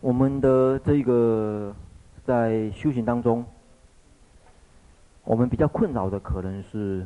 [0.00, 1.74] 我们的这个
[2.24, 3.44] 在修行当中，
[5.24, 7.04] 我们比较困扰的可能是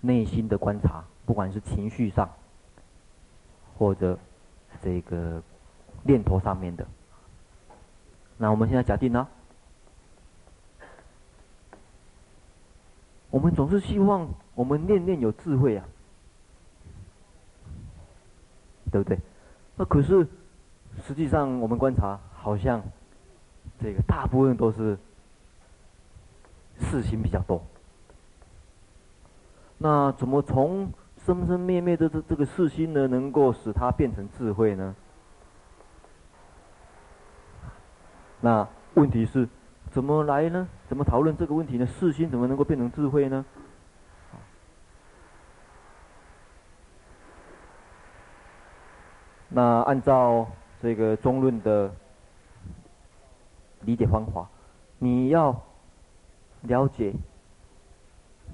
[0.00, 2.28] 内心的观察，不管是情绪上，
[3.78, 4.18] 或者
[4.82, 5.40] 这个
[6.02, 6.84] 念头上面的。
[8.36, 9.28] 那我们现在假定呢，
[13.30, 15.86] 我们总是希望我们念念有智慧啊，
[18.90, 19.16] 对不对？
[19.76, 20.26] 那可是。
[21.06, 22.82] 实际上，我们观察，好像
[23.80, 24.98] 这个大部分都是
[26.78, 27.62] 事心比较多。
[29.78, 30.92] 那怎么从
[31.24, 34.94] 生生灭灭的这这个事心呢，能够使它变成智慧呢？
[38.40, 39.48] 那问题是
[39.90, 40.68] 怎么来呢？
[40.88, 41.86] 怎么讨论这个问题呢？
[41.86, 43.44] 事心怎么能够变成智慧呢？
[49.48, 50.46] 那按照。
[50.82, 51.90] 这个中论的
[53.82, 54.48] 理解方法，
[54.98, 55.62] 你要
[56.62, 57.12] 了解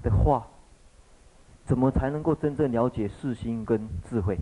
[0.03, 0.47] 的话，
[1.65, 4.39] 怎么才能够真正了解世心跟智慧？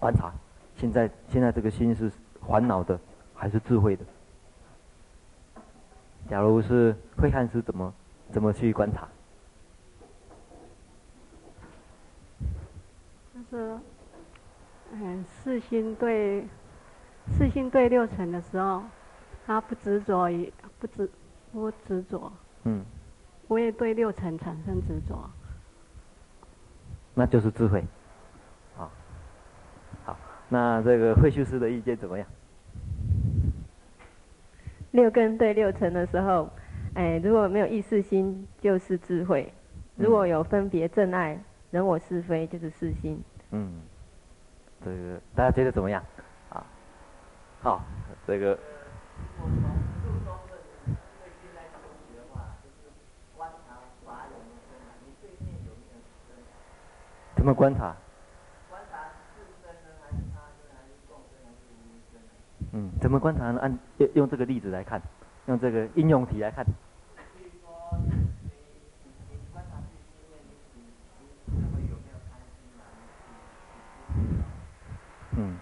[0.00, 0.32] 观察，
[0.76, 2.10] 现在现在这个心是
[2.48, 2.98] 烦恼的
[3.34, 4.04] 还是智慧的？
[6.28, 7.94] 假如是会看是怎么
[8.32, 9.06] 怎么去观察？
[13.32, 13.78] 就是。
[14.94, 16.46] 嗯，四心对，
[17.26, 18.82] 四心对六尘的时候，
[19.46, 21.10] 他不执着于不执
[21.50, 22.30] 不执着，
[22.64, 22.84] 嗯，
[23.48, 25.18] 不会对六尘产生执着，
[27.14, 27.82] 那就是智慧，
[28.76, 28.90] 好，
[30.04, 30.18] 好，
[30.50, 32.28] 那这个慧修师的意见怎么样？
[34.90, 36.50] 六根对六尘的时候，
[36.92, 39.50] 哎，如果没有意识心，就是智慧；
[39.96, 43.18] 如果有分别正爱、人我是非，就是四心。
[43.52, 43.72] 嗯。
[44.84, 46.02] 这个大家觉得怎么样？
[46.50, 46.64] 啊，
[47.62, 47.82] 好，
[48.26, 48.58] 这个。
[57.34, 57.92] 怎么观察？
[62.72, 63.60] 嗯，怎么观察呢？
[63.60, 65.02] 按用用这个例子来看，
[65.46, 66.64] 用这个应用题来看。
[75.36, 75.56] 嗯。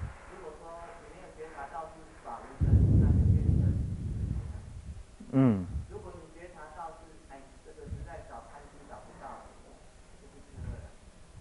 [5.33, 5.67] 嗯。
[5.89, 9.47] 如果你觉察到是哎，这个实在找贪心找不到，
[10.21, 10.91] 就是智慧了。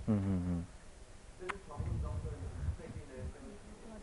[0.08, 0.66] 嗯嗯嗯。
[1.40, 2.30] 这是从中的
[2.78, 3.14] 最近的。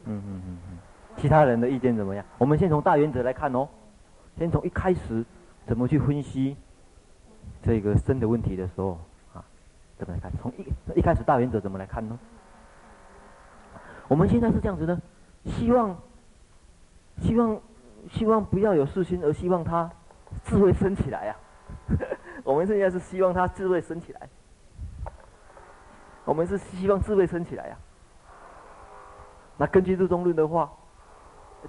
[0.07, 0.79] 嗯嗯嗯嗯。
[1.17, 2.25] 其他人的意见怎么样？
[2.39, 3.69] 我们先从大原则来看哦。
[4.39, 5.25] 先从一开始
[5.67, 6.57] 怎么去分析
[7.63, 8.99] 这个生的问题的时候
[9.33, 9.43] 啊，
[9.97, 10.31] 怎么来看？
[10.43, 12.19] 从一一开始大原则怎么来看呢？
[14.09, 15.01] 我们现在是这样子的，
[15.45, 15.97] 希望，
[17.21, 17.61] 希望，
[18.11, 19.91] 希望不要有世心，而希望他
[20.45, 21.37] 智慧升起来呀、
[22.45, 24.29] 我们现在是希望他智慧升起来，
[26.25, 27.77] 我们是希望智慧升起来呀、
[29.57, 30.71] 那根据这中论的话，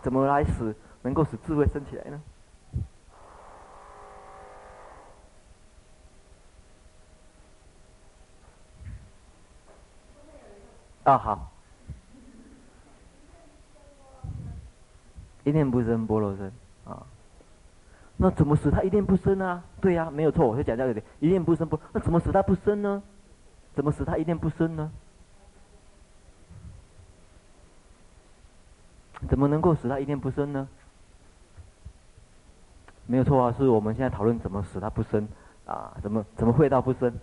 [0.04, 2.22] 怎么来使能够使智慧升起来呢？
[11.04, 11.56] 啊，好。
[15.47, 16.52] 一念不生，波罗生
[16.84, 17.08] 啊。
[18.18, 19.63] 那怎么使他一念不生啊？
[19.80, 20.46] 对呀、没有错。
[20.46, 23.02] 我就讲这个点，一念不生不，那怎么使他不生呢？
[23.74, 24.91] 怎么使他一念不生呢？
[29.30, 30.68] 怎么能够使他一念不生呢？
[33.06, 35.25] 没有错啊，是我们现在讨论怎么使他不生
[35.66, 35.96] 啊？
[36.03, 37.13] 怎么怎么会到不生？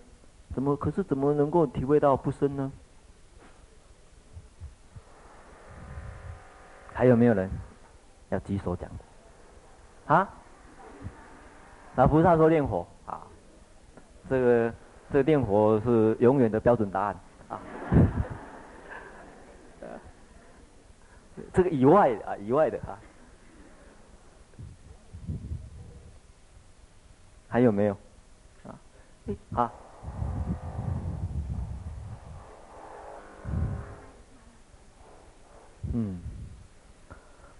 [0.55, 2.71] 怎么可是怎么能够体会到不生呢？
[6.91, 7.51] 还有没有人？
[8.29, 10.29] 要举手讲的，啊？
[11.95, 13.21] 那菩萨说念火啊，
[14.29, 14.73] 这个
[15.11, 17.15] 这个念火是永远的标准答案
[17.47, 17.59] 啊。
[21.53, 22.99] 这个以外啊，以外的啊，
[27.47, 27.97] 还有没有？
[28.65, 28.75] 啊？
[29.53, 29.71] 好。
[35.93, 36.19] 嗯。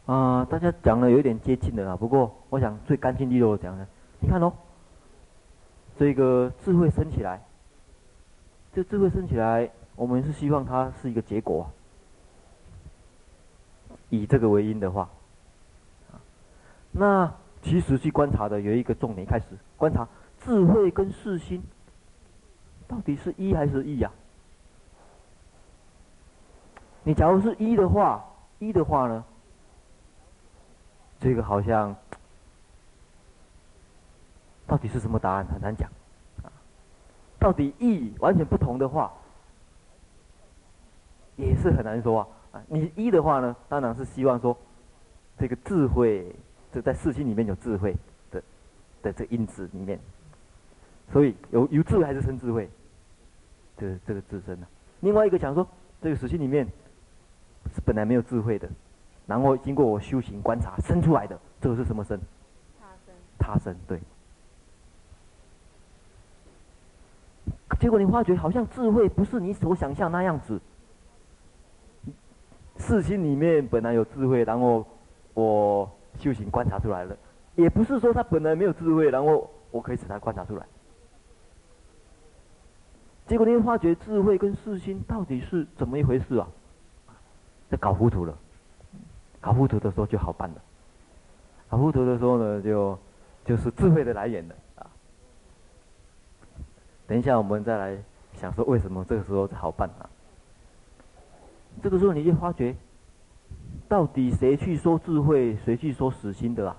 [0.06, 3.88] 啊、大家讲的有点接近的啦，不过我想最干净利落的讲呢，
[4.20, 4.54] 你看哦，
[5.98, 7.44] 这个智慧升起来，
[8.72, 11.68] 这智慧升起来，我们是希望它是一个结果，
[14.10, 15.10] 以这个为因的话，
[16.92, 20.08] 那其实去观察的有一个重点，开始观察
[20.40, 21.64] 智慧跟世心，
[22.88, 24.12] 到底是一还是一呀？
[27.04, 28.24] 你假如是一的话。
[28.58, 29.22] 一的话呢，
[31.20, 31.96] 这个好像
[34.68, 35.90] 到底是什么答案很难讲，
[36.44, 36.52] 啊，
[37.40, 39.12] 到底一完全不同的话，
[41.36, 42.62] 也是很难说啊。
[42.68, 44.58] 你一的话呢，当然是希望说，
[45.38, 46.34] 这个智慧，
[46.74, 47.96] 这在世心里面有智慧
[48.32, 48.42] 的
[49.02, 50.00] 的这因子里面，
[51.12, 52.70] 所以有有智慧还是生智慧，
[53.78, 54.68] 这个这个自身呢。
[55.02, 55.68] 另外一个讲说，
[56.02, 56.66] 这个世心里面
[57.74, 58.70] 是本来没有智慧的，
[59.28, 62.20] 然后经过我修行观察生出来的，这个是什么生？
[62.80, 63.16] 他生。
[63.40, 64.00] 他生，对。
[67.80, 70.62] 结果你发觉好像智慧不是你所想象那样子。
[72.78, 74.86] 世心里面本来有智慧，然后
[75.34, 75.90] 我
[76.20, 77.18] 修行观察出来了，
[77.56, 80.66] 也不是说他本来没有智慧，然后我可以使他观察出来。
[83.28, 86.48] 结果你会发觉智慧跟世心到底是怎么一回事啊？
[87.72, 88.38] 这搞糊涂了，
[89.46, 90.56] 搞糊涂的时候就好办了，
[91.70, 92.98] 搞糊涂的时候呢，就
[93.46, 94.90] 就是智慧的来源了啊。
[97.06, 97.96] 等一下我们再来
[98.34, 100.10] 想说为什么这个时候好办啊？
[101.84, 102.76] 这个时候你就发觉，
[103.88, 106.76] 到底谁去说智慧，谁去说死心的啊？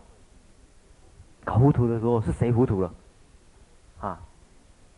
[1.45, 2.93] 搞糊涂的时候是谁糊涂了？
[4.01, 4.21] 啊，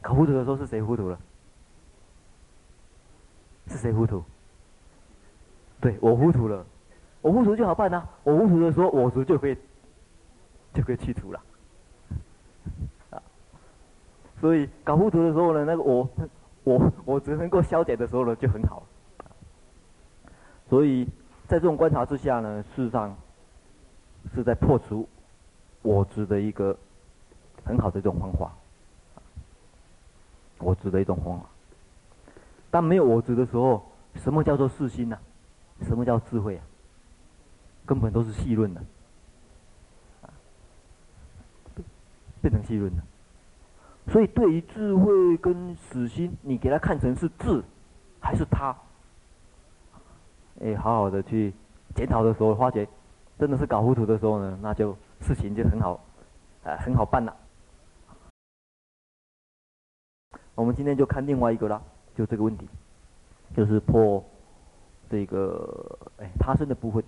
[0.01, 1.21] 搞糊涂的时候是谁糊涂了？
[3.67, 4.25] 是谁糊涂？
[5.83, 6.65] 对，我糊涂了，
[7.21, 9.57] 我糊涂就好办呐、我糊涂的时候，我执就可以
[10.73, 11.41] 就可以去除了。
[13.11, 13.23] 啊，
[14.41, 16.09] 所以搞糊涂的时候呢，那个我
[16.65, 18.85] 我我只能够消解的时候呢，就很好。
[20.69, 21.05] 所以
[21.47, 23.17] 在这种观察之下呢，事实上
[24.35, 25.09] 是在破除
[25.83, 26.77] 我执的一个
[27.65, 28.53] 很好的一种方法。
[30.59, 31.47] 我执的一种方法。
[32.71, 33.83] 当没有我执的时候，
[34.17, 35.19] 什么叫做世心呢？
[35.83, 36.63] 什么叫智慧啊？
[37.89, 38.83] 根本都是戏论的，
[42.43, 43.03] 变成戏论的。
[44.13, 47.65] 所以对于智慧跟死心，你给它看成是智
[48.21, 48.77] 还是他？
[50.61, 51.55] 哎，好好的去
[51.95, 52.87] 检讨的时候，发觉
[53.39, 55.99] 真的是搞糊涂的时候呢，那就事情就很好，
[56.65, 57.35] 呃，很好办了。
[60.55, 61.83] 我们今天就看另外一个了，
[62.15, 62.69] 就这个问题，
[63.57, 64.23] 就是破
[65.09, 67.03] 这个哎他生的部分。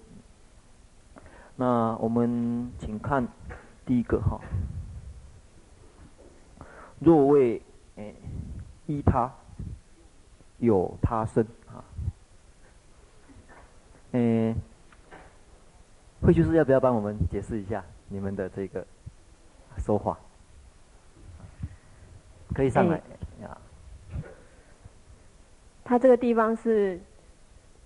[1.60, 3.28] 那我们请看
[3.84, 4.40] 第一个哈，
[6.98, 7.60] 若为
[7.96, 8.14] 哎
[8.86, 9.30] 依他
[10.56, 11.84] 有他身啊。
[14.12, 14.56] 嗯，
[16.22, 18.82] 慧居士要不要帮我们解释一下你们的这个
[19.76, 20.16] 说法？
[22.54, 22.96] 可以上来
[23.42, 23.58] 呀。
[25.84, 26.98] 他这个地方是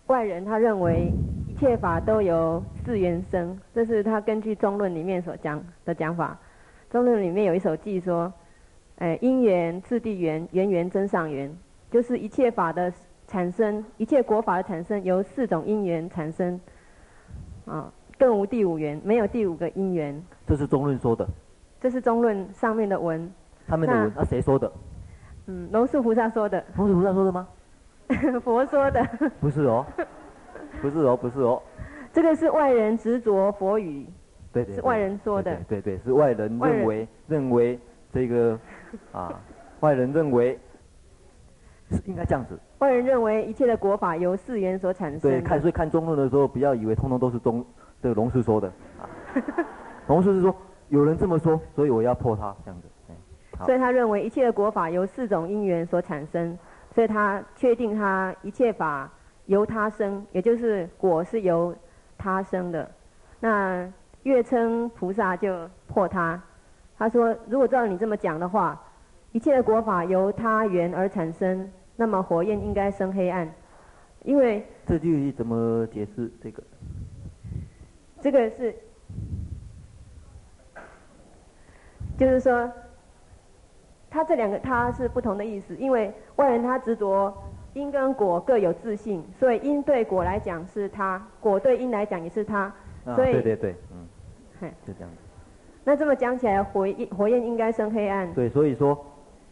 [0.06, 1.12] 外人，他认为
[1.44, 6.38] 一切法都由四缘生，这是他根据中论里面所讲的讲法。
[6.90, 8.32] 中论里面有一首偈说
[8.98, 11.50] ：“哎，因缘次第缘，缘缘增上缘，
[11.90, 12.92] 就是一切法的。”
[13.26, 16.60] 产生一切国法的产生由四种因缘产生，
[17.64, 20.22] 啊，更无第五缘，没有第五个因缘。
[20.46, 21.26] 这是中论说的。
[21.80, 23.32] 这是中论上面的文。
[23.66, 24.70] 上面的文，那谁说的？
[25.46, 26.62] 嗯，龙树菩萨说的。
[26.76, 27.48] 龙树菩萨说的吗？
[28.44, 29.02] 佛说的。
[29.40, 29.86] 不是哦，
[30.84, 31.62] 不是哦，不是哦。
[32.12, 34.06] 这个是外人执着佛语。
[34.53, 34.74] 对对。
[34.74, 35.56] 是外人说的。
[35.67, 37.79] 对对，是外人认为认为
[38.12, 38.58] 这个
[39.10, 39.41] 啊，
[39.81, 40.58] 外人认为
[41.91, 42.58] 是应该这样子。
[42.81, 45.20] 外人认为一切的国法由四缘所产生。
[45.31, 47.64] 对，看所以看中论的时候，不要以为通通都是中
[48.03, 48.69] 这个龙叔说的
[49.00, 49.08] 啊。
[50.06, 50.55] 龙叔是说
[50.91, 52.88] 有人这么说，所以我要破他这样子。
[53.64, 56.58] 所以他认为一切的国法由四种因缘所产生，
[56.91, 59.10] 所以他确定他一切法
[59.46, 61.74] 由他生，也就是果是由
[62.17, 62.91] 他生的。
[63.41, 66.43] 那月称菩萨就破他，
[66.96, 68.81] 他说如果照你这么讲的话，
[69.32, 71.70] 一切的果法由他缘而产生。
[71.96, 73.48] 那么火焰应该生黑暗，
[74.24, 76.60] 因为这句怎么解释这个？
[78.20, 78.74] 这个是，
[82.19, 82.69] 就是说，
[84.10, 87.32] 他这两个他是不同的意思，因为外人他执着
[87.74, 92.72] 因跟果各有自信，所以因对果来讲是它，果对因来讲也是他，
[93.04, 94.06] 所以、啊、对对对，嗯，
[94.60, 95.10] 嘿就这样。
[95.84, 98.32] 那这么讲起来，火焰火焰应该生黑暗。
[98.32, 99.04] 对，所以说，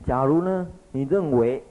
[0.06, 1.62] 假如呢，你认为。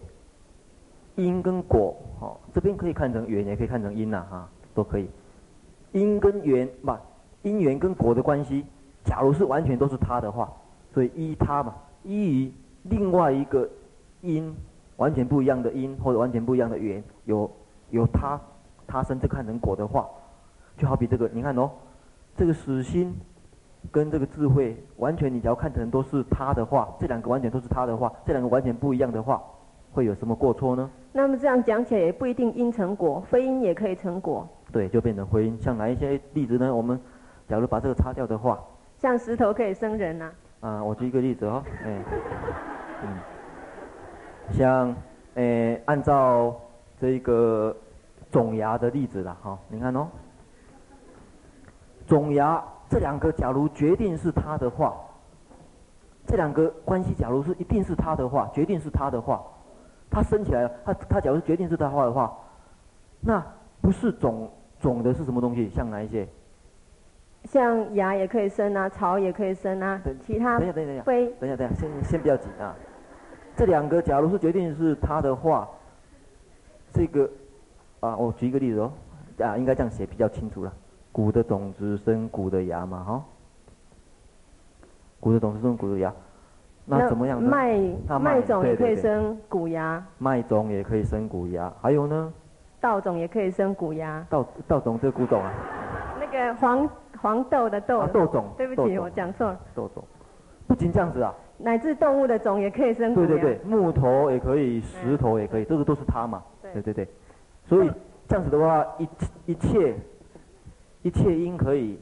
[1.15, 5.09] 因跟果，哦，这边可以看成缘，也可以看成因呐，哈，都可以。
[5.91, 6.95] 因跟缘，不，
[7.41, 8.65] 因缘跟果的关系，
[9.03, 10.51] 假如是完全都是它的话，
[10.93, 12.51] 所以依它嘛，依于
[12.83, 13.69] 另外一个
[14.21, 14.55] 因，
[15.01, 17.49] 完全不一样的因或者完全不一样的缘，有
[17.89, 18.39] 有他，
[18.85, 20.07] 他生就看成果的话，
[20.77, 21.71] 就好比这个，你看哦，
[22.37, 23.11] 这个死心
[23.91, 29.41] 跟这个智慧，完全你只要看成都是他的话，这两个完全都是他的话，这两个完全不一样的话，
[29.91, 30.87] 会有什么过错呢？
[31.11, 34.47] 那么这样讲起来也不一定因成果，非因也可以成果。
[34.71, 35.59] 对，就变成非因。
[35.59, 36.73] 像哪一些例子呢？
[36.73, 36.99] 我们
[37.47, 38.63] 假如把这个擦掉的话，
[38.99, 40.69] 像石头可以生人呐、啊。
[40.69, 42.03] 啊，我举一个例子哦，哎，
[43.03, 43.17] 嗯，
[44.51, 44.95] 像，
[45.35, 46.55] 哎，按照
[46.99, 47.75] 这个
[48.31, 50.07] 种牙的例子了哈，你看哦，
[52.07, 54.95] 种牙这两个，假如决定是他的话，
[56.27, 59.41] 这两个关系，假如是一定是他的话，决定是他的话，
[60.09, 62.37] 他生起来了，他他假如决定是他的话的话，
[63.19, 63.43] 那
[63.81, 65.69] 不是种种的是什么东西？
[65.69, 66.27] 像哪一些？
[67.45, 72.75] 像芽也可以生啊，草也可以生啊，其他等一下等一下非等一下等一下，先先不要紧啊。
[73.61, 75.69] 这两个假如是决定是他的话，
[76.91, 77.29] 这个
[77.99, 78.91] 啊，我举一个例子哦，
[79.37, 80.73] 啊，应该这样写比较清楚了。
[81.11, 83.23] 谷的种子生谷的芽嘛，哈、哦。
[85.19, 86.11] 谷的种子生谷的芽，
[86.85, 87.47] 那怎么样呢？
[87.51, 87.79] 麦
[88.19, 90.03] 麦种也可以生谷芽。
[90.17, 92.33] 麦种也可以生谷芽，还有呢？
[92.79, 94.25] 稻种也可以生谷芽。
[94.27, 95.53] 稻稻种这个谷种啊。
[96.19, 96.89] 那个黄。
[97.21, 99.59] 黄豆的豆，啊、豆种，对不起，我讲错了。
[99.75, 100.03] 豆种，
[100.71, 103.13] 不仅这样子啊，乃至动物的种也可以生。
[103.13, 106.41] 对对对，木头也可以，石头也可以，这个都是它嘛。
[106.61, 107.05] 对对对，
[107.65, 107.91] 所以
[108.25, 109.09] 这样子的话，一
[109.47, 109.93] 一切
[111.01, 111.99] 一切因可以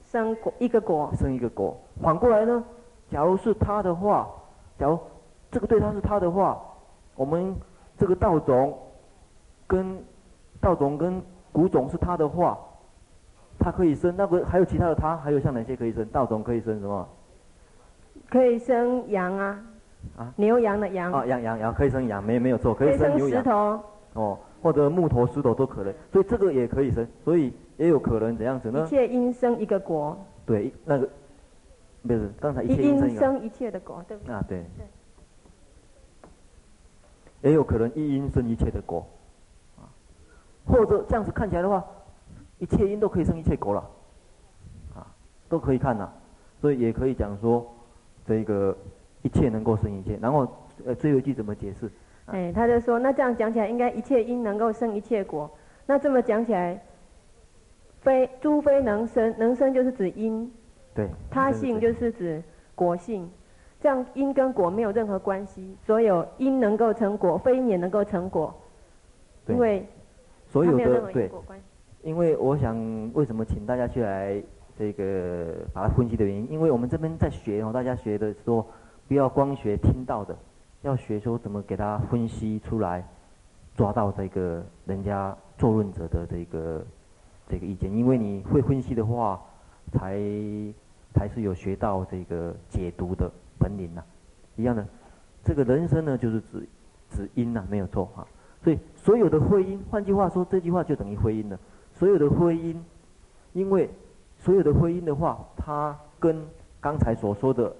[0.00, 1.76] 生果一个果，生一个果。
[2.00, 2.64] 反过来呢，
[3.10, 4.26] 假如是它的话，
[4.78, 4.98] 假如
[5.50, 6.58] 这个对它是它的话，
[7.14, 7.54] 我们
[7.98, 8.74] 这个稻种
[9.66, 10.02] 跟
[10.62, 11.20] 稻种跟
[11.52, 12.58] 谷种是它的话。
[13.58, 16.04] 它可以生那个，还有其他的它，还有像哪些可以生？
[16.06, 17.06] 稻种可以生什么？
[18.28, 19.64] 可以生羊啊，
[20.16, 21.12] 啊，牛羊的羊。
[21.12, 23.42] 啊，羊羊羊可以生羊，没没有错，可以生牛羊。
[23.42, 23.80] 石头。
[24.14, 28.84] 哦，或者木头、石头都可能，所以这个也可以生，所以也有可能怎样子呢？
[28.84, 30.18] 一切因生一个果。
[30.44, 31.08] 对，那个
[32.02, 34.34] 不是刚才一切因生一切的果，对不对？
[34.34, 34.64] 啊，对。
[34.78, 34.86] 对。
[37.42, 39.06] 也有可能一因生一切的果，
[39.76, 39.84] 啊，
[40.66, 41.84] 或者这样子看起来的话。
[42.58, 43.90] 一切因都可以生一切果了，
[44.94, 45.06] 啊，
[45.46, 46.10] 都可以看呐，
[46.58, 47.70] 所以也可以讲说，
[48.26, 48.76] 这个
[49.22, 50.18] 一切能够生一切。
[50.20, 50.46] 然后，
[50.84, 51.90] 呃，最后一句怎么解释？
[52.26, 55.50] 哎，他就说，那这样讲起来，应该一切因能够生一切果。
[55.86, 56.82] 那这么讲起来，
[58.00, 60.52] 非诸非能生，能生就是指因，
[60.94, 62.42] 对，他性就是指
[62.74, 63.30] 果性。
[63.80, 68.52] 这样因跟果没有任何关系，所有因能够成果，非因也能够成果，
[69.46, 69.86] 因为
[70.46, 71.30] 所有的对。
[72.02, 72.76] 因为我想，
[73.14, 74.40] 为什么请大家去来
[74.78, 76.50] 这个把它分析的原因？
[76.50, 78.66] 因为我们这边在学哦，大家学的说，
[79.08, 80.36] 不要光学听到的，
[80.82, 83.04] 要学说怎么给他分析出来，
[83.74, 86.84] 抓到这个人家作论者的这个
[87.48, 87.90] 这个意见。
[87.94, 89.40] 因为你会分析的话，
[89.92, 90.20] 才
[91.14, 94.02] 才是有学到这个解读的 本领呐、
[94.56, 94.86] 一样的，
[95.42, 96.68] 这个人生呢，就是指
[97.08, 98.26] 指因呐、没有错哈。
[98.62, 101.58] 所以所有的非因，换句话说，这句话就等于非因了。
[101.94, 102.84] 所有的非因，
[103.52, 103.88] 因为
[104.46, 106.40] 所有的婚姻的话，它跟
[106.80, 107.74] 刚才所说的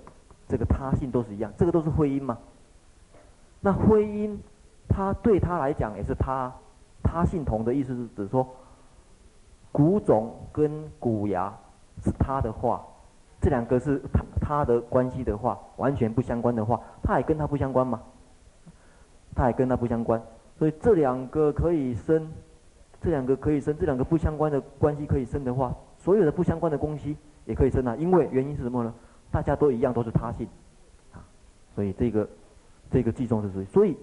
[0.49, 2.37] 这个他性都是一样，这个都是婚姻嘛。
[3.61, 4.37] 那婚姻，
[4.89, 6.53] 它对他来讲也是他
[7.05, 8.45] 他性同的意思是指说，
[9.71, 11.57] 古种跟古芽
[12.03, 12.85] 是他的话，
[13.41, 18.03] 这两个是他他的关系的话，完全不相关的话，他也跟他不相关嘛。
[19.37, 20.21] 他也跟他不相关，
[20.59, 22.29] 所以这两个可以生。
[23.01, 25.73] 这两个可以生，这两个不相关的关系可以生的话，
[26.07, 27.97] 所有的不相关的东西也可以生啊。
[27.97, 28.95] 因为原因是什么呢？
[29.33, 30.47] 大家都一样，都是他性，
[31.13, 31.19] 啊，
[31.75, 32.29] 所以这个
[32.93, 33.97] 这个计中是所以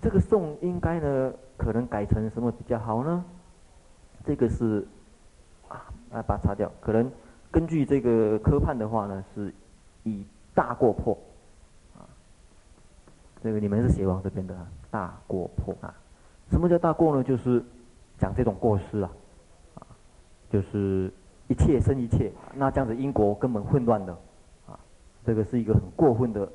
[0.00, 3.22] 这个颂应该呢，可能改成什么比较好呢？
[4.24, 4.88] 这个是
[5.68, 6.72] 啊，来把它擦掉。
[6.80, 7.12] 可能
[7.50, 9.52] 根据这个科判的话呢，是
[10.04, 10.24] 以
[10.54, 11.16] 大过破
[11.94, 12.08] 啊。
[13.42, 15.94] 这个你们是写往这边的啊，大过破啊。
[16.50, 17.22] 什么叫大过呢？
[17.22, 17.62] 就是
[18.18, 19.10] 讲这种过失，啊，
[20.50, 21.12] 就是
[21.46, 24.12] 一切生一切，那这样子因果根本混乱的，
[24.66, 24.78] 啊，
[25.24, 26.48] 这个是一个很过分的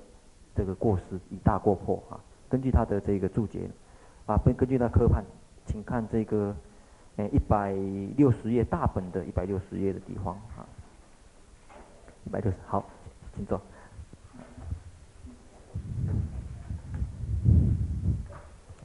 [0.56, 2.20] 这个过失，以大过破啊。
[2.50, 3.70] 根据他的这个注解，
[4.26, 5.24] 啊，根根据他科判，
[5.66, 6.56] 请看这个，
[7.18, 7.74] 诶一百
[8.18, 10.66] 六十页大本的一百六十页的地方啊，
[12.26, 12.84] 一百六十好，
[13.36, 13.62] 请坐。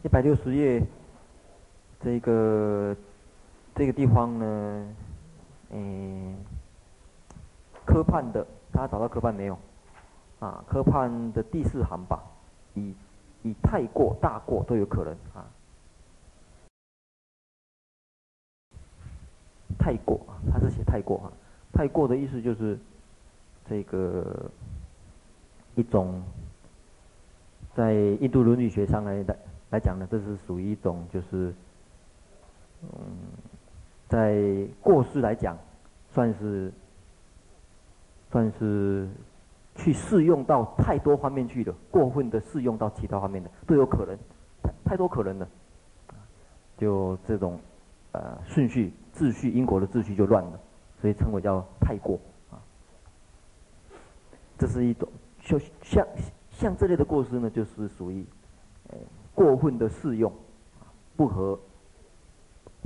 [0.03, 0.83] 一百六十页。
[2.01, 2.97] 这个
[3.79, 4.87] 这个地方呢，
[5.71, 6.35] 嗯，
[7.87, 9.57] 科判的，大家找到科判没有？
[10.41, 12.21] 啊，科判的第四行吧，
[12.75, 12.93] 以
[13.45, 15.47] 以太过、大过都有可能啊。
[19.79, 20.21] 太过，
[20.53, 21.31] 他是写太过啊，
[21.73, 22.77] 太过的意思就是
[23.69, 24.51] 这个
[25.77, 26.21] 一种
[27.77, 29.37] 在印度伦理学上来来
[29.71, 31.55] 来讲呢，这是属于一种就是
[32.83, 32.89] 嗯，
[34.09, 35.57] 在过失来讲，
[36.11, 36.73] 算是
[38.31, 39.09] 算是
[39.77, 44.17] 去适用到太多方面去的，过分的适用到其他方面的都有可能，
[44.63, 45.49] 太太多可能了，
[46.77, 47.59] 就这种。
[48.13, 50.59] 呃，顺序、秩序、因果的秩序就乱了，
[50.99, 52.19] 所以称为叫太过
[52.51, 52.57] 啊。
[54.57, 55.07] 这是一种，
[55.43, 56.05] 就像
[56.51, 58.25] 像这类的过失呢，就是属于
[58.89, 58.97] 呃
[59.35, 60.33] 过分的适用，
[61.17, 61.57] 不合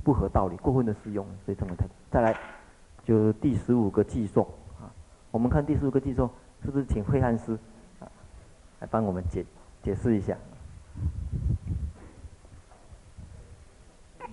[0.05, 1.87] 不合道理，过分的适用，所以称为太。
[2.11, 2.37] 再来，
[3.05, 4.45] 就第十五个寄送
[4.81, 4.91] 啊，
[5.31, 6.29] 我们看第十五个寄送，
[6.65, 7.59] 是不是请慧汉师
[8.01, 8.09] 啊
[8.81, 9.45] 来帮我们解
[9.83, 10.37] 解释一下？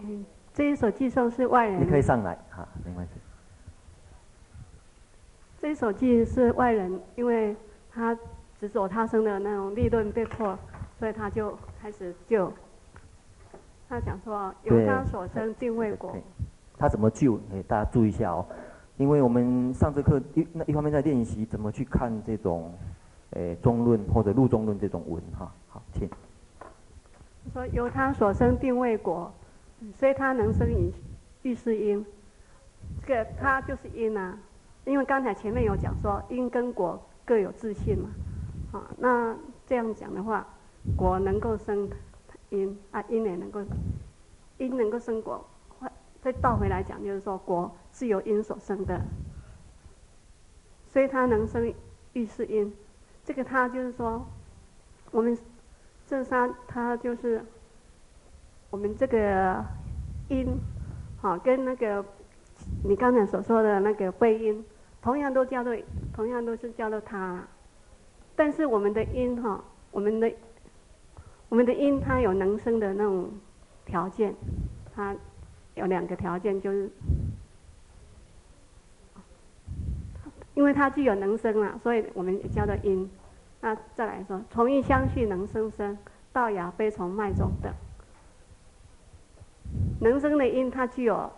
[0.04, 0.26] 嗯。
[0.52, 3.14] 这一首寄送是外人，你可以上来啊，没关系。
[5.62, 7.56] 这一首寄是外人，因为
[7.94, 8.18] 他
[8.60, 10.58] 执着他生的那种利润被迫，
[10.98, 12.52] 所以他就开始救。
[13.90, 16.16] 他讲说，由他所生定为果。
[16.78, 17.40] 他怎么救？
[17.52, 18.46] 哎，大家注意一下哦，
[18.98, 22.72] 因为我们上这课一那一方面在练习怎么去看这种，
[23.32, 25.52] 诶中论或者路中论这种文哈。
[25.68, 26.08] 好，请。
[27.52, 29.32] 说由他所生定为果。
[29.96, 30.92] 所以他能生以
[31.42, 32.06] 欲是因，
[33.02, 34.38] 这个他就是因啊，
[34.84, 38.10] 因为刚才前面有讲说因跟果各有自性嘛，
[38.74, 39.34] 啊，那
[39.66, 40.46] 这样讲的话，
[40.98, 41.90] 果能够生
[42.50, 43.64] 因啊，因也能够
[44.58, 45.46] 因能够生果，
[46.22, 49.02] 再倒回来讲就是说果是由因所生的，
[50.88, 51.74] 所以他能生
[52.14, 52.74] 欲是因，
[53.24, 54.26] 这个他就是说
[55.12, 55.38] 我们
[56.08, 57.44] 这三他就是。
[58.72, 59.66] 我们这个
[60.28, 60.46] 因，
[61.20, 62.06] 好，跟那个
[62.84, 64.64] 你刚才所说的那个背因，
[65.02, 65.76] 同样都叫做，
[66.14, 67.48] 同样都是叫做他。
[68.36, 70.32] 但是我们的因哈，我们的
[71.50, 73.30] 我们的因，它有能生的那种
[73.86, 74.34] 条件，
[74.96, 75.16] 它
[75.76, 76.90] 有两个条件，就是
[80.54, 83.10] 因为它具有能生啊，所以我们也叫做因。
[83.62, 85.98] 那再来说，从义相续能生生，
[86.32, 87.74] 道雅非从脉种等。
[90.02, 91.32] 能生的因，它具有，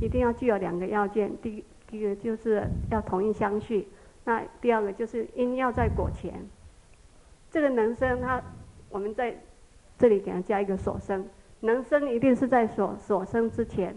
[0.00, 1.36] 一定要具有两个要件。
[1.42, 3.88] 第第一个就是要同义相续，
[4.24, 6.46] 那第二个就是因要在果前。
[7.50, 8.40] 这个能生，它
[8.90, 9.36] 我们在
[9.98, 11.24] 这里给它加一个所生，
[11.60, 13.94] 能生一定是在所所生之前。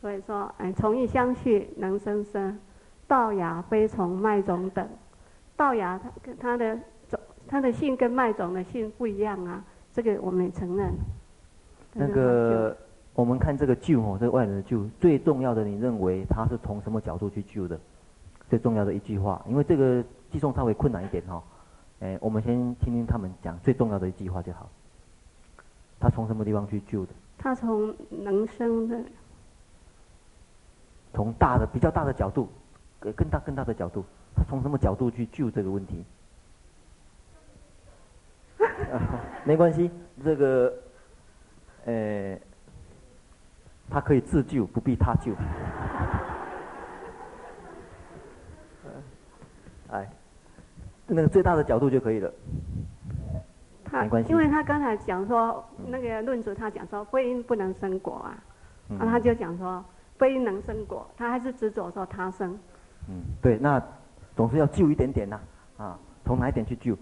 [0.00, 2.58] 所以说，哎，从一相续能生生，
[3.06, 4.88] 道芽非从脉种等。
[5.56, 10.92] 道芽它跟它的种，它的性跟脉种的性不一样啊，这个我们也承认。
[11.92, 12.76] 那个，
[13.12, 17.78] 我们看这个救哦，这个外人的救，最重要的，你认为他是从什么角度去救的？
[18.48, 21.42] 最重要的一句话，因为这个偈颂稍微困难一点哈，
[22.00, 24.68] 哎，我们先听听他们讲最重要的一句话就好。
[25.98, 27.12] 他从什么地方去救的？
[27.38, 28.98] 他从能生的，
[31.12, 32.48] 从大的比较大的角度，
[33.00, 36.04] 更大更大的角度，他从什么角度去救这个问题？
[39.44, 39.90] 没关系，
[40.24, 40.72] 这个。
[41.86, 42.38] 呃，
[43.88, 45.32] 他可以自救，不必他救。
[49.90, 50.06] 哎，
[51.10, 52.32] 那个最大的角度就可以了。
[53.84, 58.38] 他没关系，因为他刚才讲说，那个论主他讲说，非因不能生果啊，
[58.88, 59.84] 嗯、然后他就讲说，
[60.16, 62.56] 非因能生果，他还是执着说他生。
[63.08, 63.82] 嗯，对，那
[64.36, 65.40] 总是要救一点点呐、
[65.76, 66.94] 啊，啊，从哪一点去救？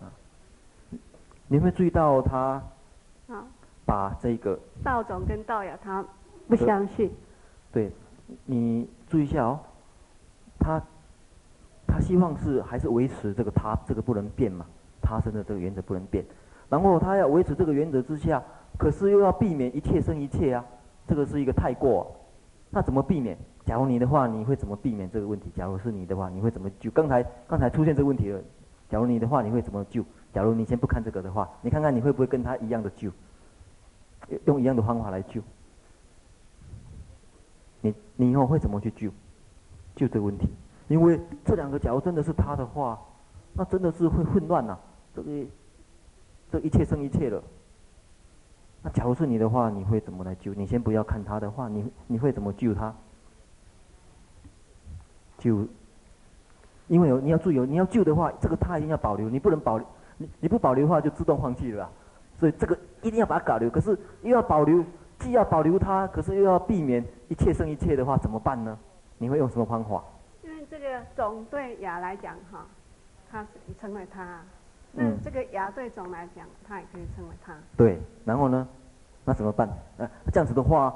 [0.00, 0.06] 啊，
[1.48, 2.62] 你有没有注意到他？
[3.28, 3.44] 啊。
[3.86, 6.02] 把这个道种跟道友，他
[6.48, 7.12] 不相信。
[7.70, 7.92] 对，
[8.46, 9.60] 你注意一下哦，
[10.58, 10.80] 他
[11.94, 14.66] 他希望是还是维持这个他这个不能变嘛，
[15.00, 16.24] 他生的这个原则不能变。
[16.68, 18.42] 然后他要维持这个原则之下，
[18.76, 20.64] 可是又要避免一切生一切啊，
[21.06, 22.12] 这个是一个太过。
[22.70, 23.38] 那怎么避免？
[23.64, 25.48] 假如你的话，你会怎么避免这个问题？
[25.54, 26.90] 假如是你的话，你会怎么救？
[26.90, 28.40] 刚才刚才出现这个问题了，
[28.88, 30.04] 假如你的话，你会怎么救？
[30.32, 33.08] 假如你先不看这个的话，你看看你会不会跟他一样的救？
[34.46, 35.40] 用一样的方法来救，
[37.82, 39.10] 你你以后会怎么去救？
[39.94, 40.48] 救这个问题，
[40.88, 42.98] 因为这两个假如真的是他的话，
[43.54, 44.80] 那真的是会混乱呐、啊。
[45.14, 45.30] 这个
[46.50, 47.42] 这一切生一切了。
[48.82, 50.52] 那假如是你的话，你会怎么来救？
[50.54, 52.94] 你先不要看他的话，你你会怎么救他？
[55.38, 55.66] 救，
[56.88, 59.86] 因为有你要注意，你要救的话，这个他一定要保留，你不能保留，
[60.18, 61.88] 你你不保留的话，就自动放弃了。
[62.38, 64.84] 所以这个一定要把它保留，可是又要保留，
[65.18, 68.78] 既要保留它，可是又要避免一切生一切的话，怎么办呢？
[69.16, 70.02] 你会用什么方法？
[70.76, 72.66] 这个总对亚来讲，哈，
[73.30, 73.48] 它是
[73.80, 74.40] 称为他。
[74.90, 77.54] 那这个牙对总来讲，它也可以称为它。
[77.76, 78.66] 对，然后呢？
[79.24, 79.68] 那怎么办？
[79.98, 80.92] 呃，这样子的话，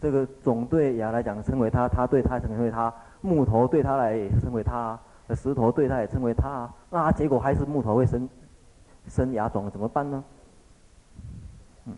[0.00, 4.98] 这个总对牙来讲称为它，它对他称为它，木头对它来也称为它，
[5.36, 8.26] 石头对它也称为它，那结果还是木头会生
[9.08, 10.24] 生牙种，怎么办呢？
[11.84, 11.94] 嗯。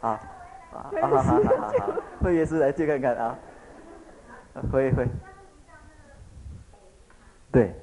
[0.00, 0.18] 啊啊
[0.72, 0.90] 啊！
[1.02, 1.92] 好好好好好，
[2.22, 3.36] 慧月师来借看看啊。
[4.72, 5.08] 会会。
[7.52, 7.74] 对。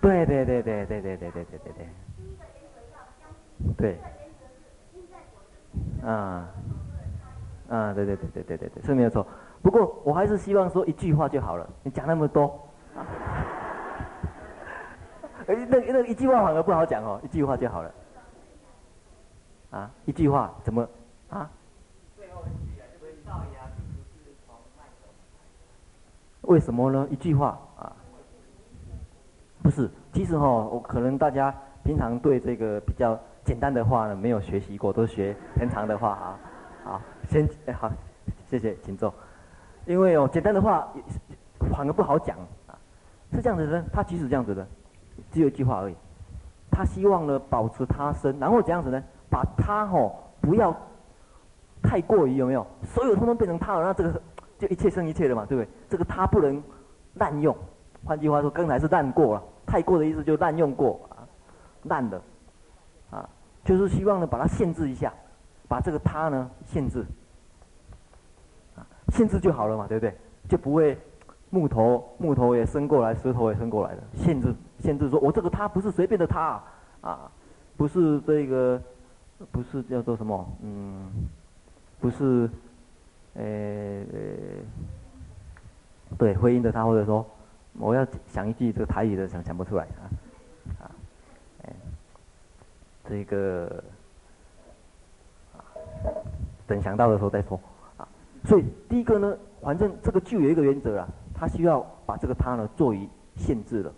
[0.00, 1.86] 对对对对对对对对对对对。
[3.76, 3.98] 对。
[6.08, 6.48] 啊。
[7.70, 9.26] 啊，对对对对对对对，是没有错。
[9.62, 12.68] 不过我还是希望说一句话就好了，你讲那么多。
[15.46, 17.94] 哎，那那一句话反而不好讲哦，一句话就好了。
[19.70, 20.86] 啊，一句话怎么
[21.30, 21.50] 啊？
[22.14, 25.08] 最后一句啊，这个道牙并不是从麦种。
[26.46, 27.06] 为什么呢？
[27.10, 27.92] 一句话啊，
[29.62, 36.38] 不是，其实哈、哦，我可能大家平常对这个比较简单的话呢，没有学习过，都学很长的话啊。
[36.84, 37.90] 好，先好，
[38.48, 39.12] 谢谢，请坐。
[39.86, 40.86] 因为哦，简单的话
[41.70, 42.76] 反而不好讲啊，
[43.32, 44.66] 是这样子的，他其实这样子的，
[45.30, 45.94] 只有一句话而已。
[46.70, 49.02] 他希望呢保持他身，然后这样子呢？
[49.30, 50.74] 把他吼不要
[51.82, 52.66] 太过于有没有？
[52.82, 54.20] 所有通通变成他了，那这个
[54.64, 55.68] 就一切生一切了嘛，对不对？
[55.90, 56.62] 这个他不能
[57.14, 57.54] 滥用。
[58.02, 61.28] 换句话说，刚才是滥过了，太过的意思就滥用过啊，
[61.82, 62.20] 滥的
[63.10, 63.28] 啊，
[63.62, 65.12] 就是希望呢把它限制一下，
[65.68, 67.04] 把这个他呢限制
[68.74, 70.14] 啊，限制就好了嘛，对不对？
[70.48, 70.96] 就不会
[71.50, 76.62] 木头木头也伸过来，石头也伸过来的，限制限制说，我这个他不是随便的他
[77.02, 77.30] 啊，
[77.76, 78.80] 不是这个。
[79.50, 80.48] 不是叫做什么？
[80.62, 81.10] 嗯，
[82.00, 82.48] 不是，
[83.36, 84.06] 呃、欸，
[86.16, 87.26] 对，回应的他，或者说，
[87.78, 90.02] 我要想一句这个台语的，想想不出来啊，
[90.82, 90.90] 啊，
[91.64, 91.72] 哎，
[93.08, 93.82] 这个
[95.52, 95.58] 啊，
[96.66, 97.58] 等想到的时候再说
[97.96, 98.06] 啊。
[98.44, 103.92] 所以第一个呢，反正这个就有一个原则啊，他需要把这个他呢做于限制了，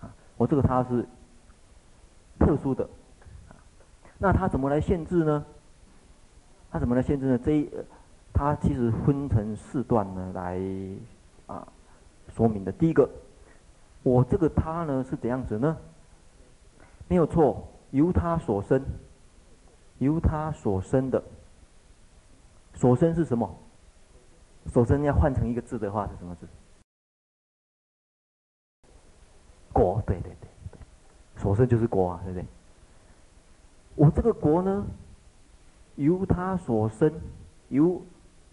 [0.00, 1.06] 啊，我这个他是
[2.38, 2.88] 特殊的
[3.50, 3.52] 啊。
[4.16, 5.44] 那他怎么来限制呢？
[6.72, 7.38] 他怎么来限制呢？
[7.44, 7.70] 这一，
[8.32, 10.58] 他其实分成四段呢来
[11.46, 11.68] 啊
[12.34, 12.72] 说明的。
[12.72, 13.06] 第一个，
[14.02, 15.76] 我这个他呢是怎样子呢？
[17.08, 18.82] 没有错，由他所生，
[19.98, 21.22] 由他所生的，
[22.72, 23.54] 所生是什么？
[24.68, 26.48] 所生要换成一个字的话是什么字？
[29.74, 30.78] 国，对对对对，
[31.36, 32.46] 所生就是国啊，对不对？
[33.94, 34.86] 我这个国呢，
[35.96, 37.12] 由他所生，
[37.68, 38.00] 由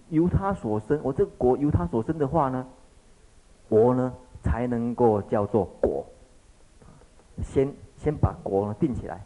[0.10, 0.99] 由他所生。
[1.04, 2.65] 我这个国由他所生的话呢，
[3.67, 6.06] 我呢才能够叫做国。
[7.41, 9.25] 先先把国呢定起来，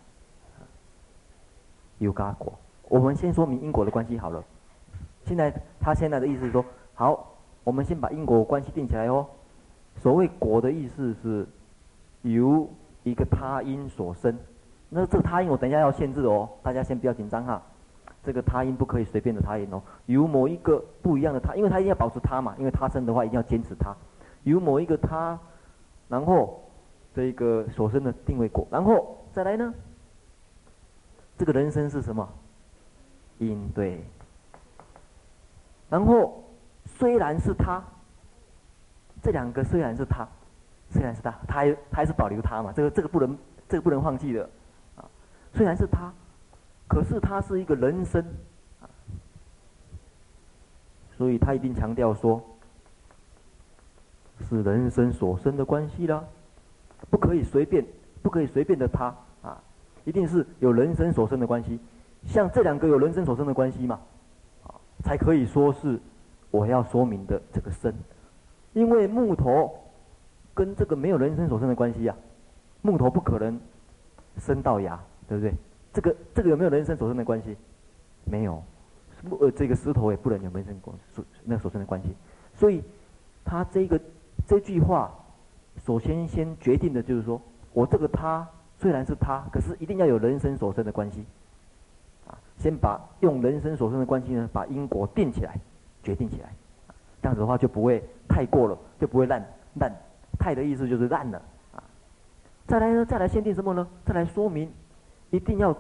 [1.98, 2.54] 有嘎国。
[2.90, 4.44] 我们先说明因果的关系好了。
[5.26, 9.26] 现在他现在的意思是说，好，我们先把因果关系定起来哦。
[9.98, 11.48] 所谓果的意思是，
[12.22, 12.70] 由
[13.04, 14.38] 一个他因所生。
[14.90, 17.62] 那这个他因我等一下要限制哦，大家先不要紧张哈。
[18.24, 23.94] 这个他因不可以随便的他因哦，有某一个不一样的他，因为他一定要保持他嘛，因为他生的话一定要坚持他。
[24.44, 25.38] 有某一个他，
[26.08, 26.64] 然后
[27.14, 29.74] 这个所生的定位果，然后再来呢，
[31.38, 32.28] 这个人生是什么？
[33.40, 34.04] 因对。
[35.90, 36.44] 然后
[36.86, 37.84] 虽然是他，
[39.22, 40.28] 这两个虽然是他，
[40.90, 44.50] 虽然是他，他还他还是保留他嘛，这个这个不能这个不能放弃的。
[45.54, 46.12] 虽然是他，
[46.88, 48.24] 可是他是一个人生，
[51.18, 52.42] 所以他一定强调说，
[54.48, 56.24] 是人生所生的关系啦，
[57.10, 57.84] 不可以随便，
[58.22, 59.62] 不可以随便的他啊，
[60.06, 61.80] 一定是有人生所生的关系，
[62.26, 64.00] 像这两个有人生所生的关系嘛，
[64.64, 66.00] 啊，才可以说是
[66.52, 67.94] 我要说明的这个生，
[68.74, 69.74] 因为木头
[70.54, 72.16] 跟这个没有人生所生的关系呀，
[72.82, 73.60] 木头不可能
[74.38, 75.00] 生到芽。
[75.26, 75.56] 对不对？
[75.94, 77.56] 这个这个有没有人生所生的关系？
[78.26, 78.64] 没有，
[79.40, 82.16] 呃，这个石头也不能有人生关所那所生的关系。
[82.56, 82.82] 所以，
[83.46, 84.00] 他这个
[84.48, 85.12] 这句话，
[85.86, 87.42] 首先先决定的就是说，
[87.74, 88.48] 我这个他
[88.80, 91.26] 虽然是他，可是一定要有人生所生的关系。
[92.26, 95.60] 啊，先把用人生所生的关系呢，把因果定起来，
[96.02, 96.50] 决定起来。
[97.22, 99.92] 这样子的话就不会太过了，就不会滥滥。
[100.40, 101.42] 太的意思就是滥了。
[101.74, 101.84] 啊，
[102.68, 103.86] 再来呢，再来限定什么呢？
[104.06, 104.72] 再来说明。
[105.34, 105.76] 一定要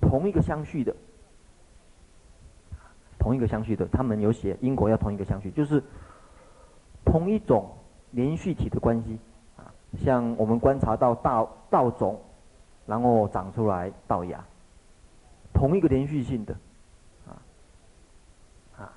[0.00, 0.92] 同一个相续的，
[3.20, 5.80] 同一个相续的，他们有写因果要同一个相续，就是
[7.04, 7.70] 同一种
[8.10, 9.16] 连续体的关系
[9.56, 9.72] 啊。
[9.96, 12.20] 像我们观察到稻稻种，
[12.84, 14.44] 然后长出来稻芽，
[15.52, 16.52] 同一个连续性的
[17.28, 17.38] 啊
[18.76, 18.92] 啊，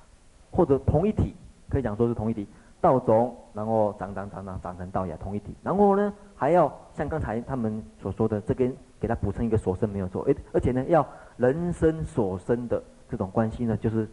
[0.50, 1.36] 或者同一体，
[1.70, 2.48] 可以讲说是同一体。
[2.82, 5.56] 稻种，然后长长长长长成道也，同一体。
[5.64, 10.22] 然后呢，还要像刚才他们所说的，这边给他补充一个所生没有错。
[10.26, 11.04] 诶，而且呢，要
[11.38, 14.08] 人生所生的这种关系呢，就是，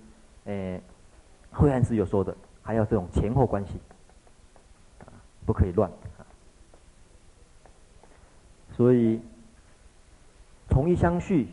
[0.46, 0.80] 诶，
[1.52, 3.78] 惠安师有说的，还要这种前后关系，
[5.44, 5.90] 不可以乱。
[8.72, 9.20] 所以，
[10.70, 11.48] 同一相续，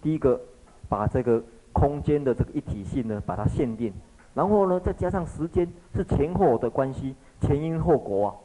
[0.00, 0.40] 第一个
[0.88, 3.92] 把这个空间的这个一体性呢，把它限定。
[4.36, 8.38] 然后呢，再加上时间是前后的关系，前因后果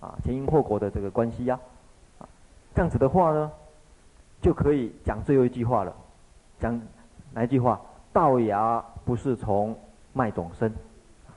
[0.00, 1.56] 啊，啊，前因后果的这个关系呀，
[2.18, 2.26] 啊，
[2.74, 3.48] 这样子的话呢，
[4.42, 5.94] 就可以讲最后一句话了。
[6.58, 6.80] 讲
[7.32, 7.80] 哪一句话？
[8.12, 9.78] 道芽不是从
[10.12, 10.72] 麦种生，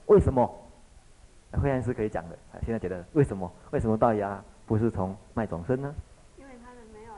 [0.06, 0.50] 为什么？
[1.52, 2.36] 惠安师可以讲的。
[2.64, 3.48] 现在觉得为什么？
[3.70, 5.94] 为什么道芽不是从麦种生呢？
[6.36, 7.12] 因为他们没有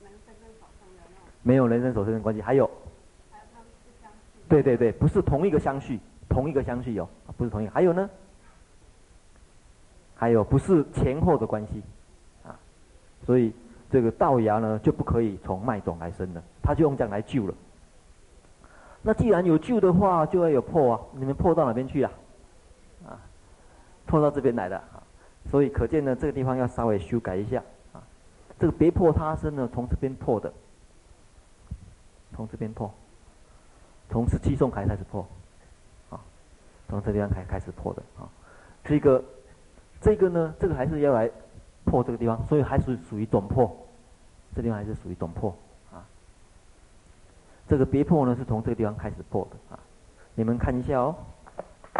[0.00, 1.02] 人生跟所生的
[1.42, 2.70] 没有人生所生的关系，还有，
[3.32, 4.16] 还有他们是相续。
[4.48, 5.98] 对对对，不是同一个相续。
[6.40, 7.70] 同一个相续有，不是同一个。
[7.70, 8.08] 还有呢？
[10.16, 11.82] 还有不是前后的关系，
[12.46, 12.56] 啊，
[13.26, 13.52] 所以
[13.90, 17.52] 这个稻芽呢就不可以从麦种来生的，他就用这样来救了。
[19.02, 21.00] 那既然有救的话，就要有破啊！
[21.12, 22.12] 你们破到哪边去啊？
[23.06, 23.20] 啊，
[24.06, 25.02] 破到这边来的啊！
[25.50, 28.00] 所以可见呢，这个地方要稍微修改一下啊。
[28.58, 30.50] 这个别破他生呢，从这边破的，
[32.34, 32.90] 从这边破，
[34.08, 35.22] 从十七颂开始破。
[36.90, 38.28] 从这地方开开始破的啊，
[38.82, 39.22] 这个
[40.00, 41.30] 这个呢，这个还是要来
[41.84, 43.74] 破这个地方，所以还是属于总破，
[44.56, 45.56] 这地方还是属于总破
[45.92, 46.04] 啊。
[47.68, 49.78] 这个别破呢，是从这个地方开始破的啊。
[50.34, 51.14] 你们看一下哦，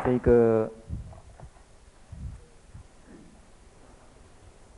[0.05, 0.69] 这个，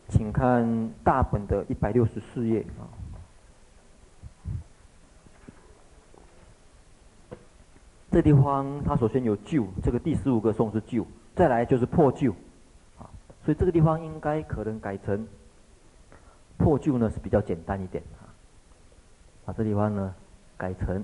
[0.09, 2.85] 请看大本的一百六十四页啊。
[8.13, 12.31] 这地方它首先有旧，这个第十五个颂是旧，再来就是破旧，
[12.99, 13.09] 啊，
[13.43, 15.27] 所以这个地方应该可能改成
[16.59, 18.29] 破旧呢是比较简单一点啊，
[19.47, 20.15] 把这地方呢
[20.59, 21.03] 改成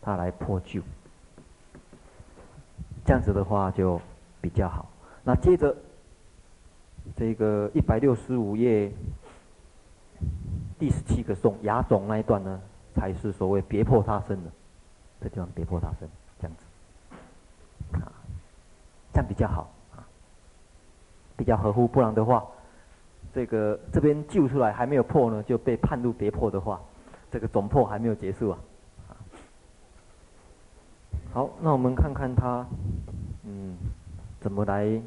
[0.00, 0.80] 它来破旧，
[3.04, 4.00] 这样子的话就
[4.40, 4.88] 比较好。
[5.24, 5.76] 那接着
[7.16, 8.92] 这个一百六十五页
[10.78, 12.60] 第十七个颂亚种那一段呢，
[12.94, 14.50] 才是所谓别破他身的。
[15.20, 16.08] 这地方别破他生，
[16.40, 16.64] 这样子，
[17.98, 18.10] 啊，
[19.12, 20.00] 这样比较好啊，
[21.36, 21.86] 比较合乎。
[21.86, 22.46] 不然的话，
[23.34, 26.80] 这个这边救出来还没有破呢，就被判入别破的话，
[27.30, 28.58] 这个总破还没有结束啊。
[31.34, 32.66] 好，那我们看看他，
[33.44, 33.76] 嗯，
[34.40, 35.00] 怎么来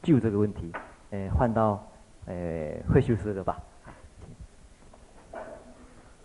[0.00, 0.72] 救这个问题？
[1.10, 1.84] 诶，换到
[2.26, 3.60] 诶惠修师的吧。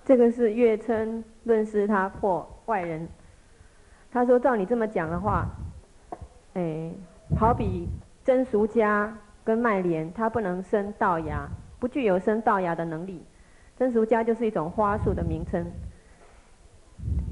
[0.05, 3.09] 这个是月称论师他破外人。
[4.13, 5.47] 他说：“照你这么讲的话，
[6.55, 6.91] 哎，
[7.39, 7.87] 好比
[8.25, 11.47] 真俗家跟麦莲，它不能生稻芽，
[11.79, 13.23] 不具有生稻芽的能力。
[13.77, 15.65] 真俗家就是一种花树的名称。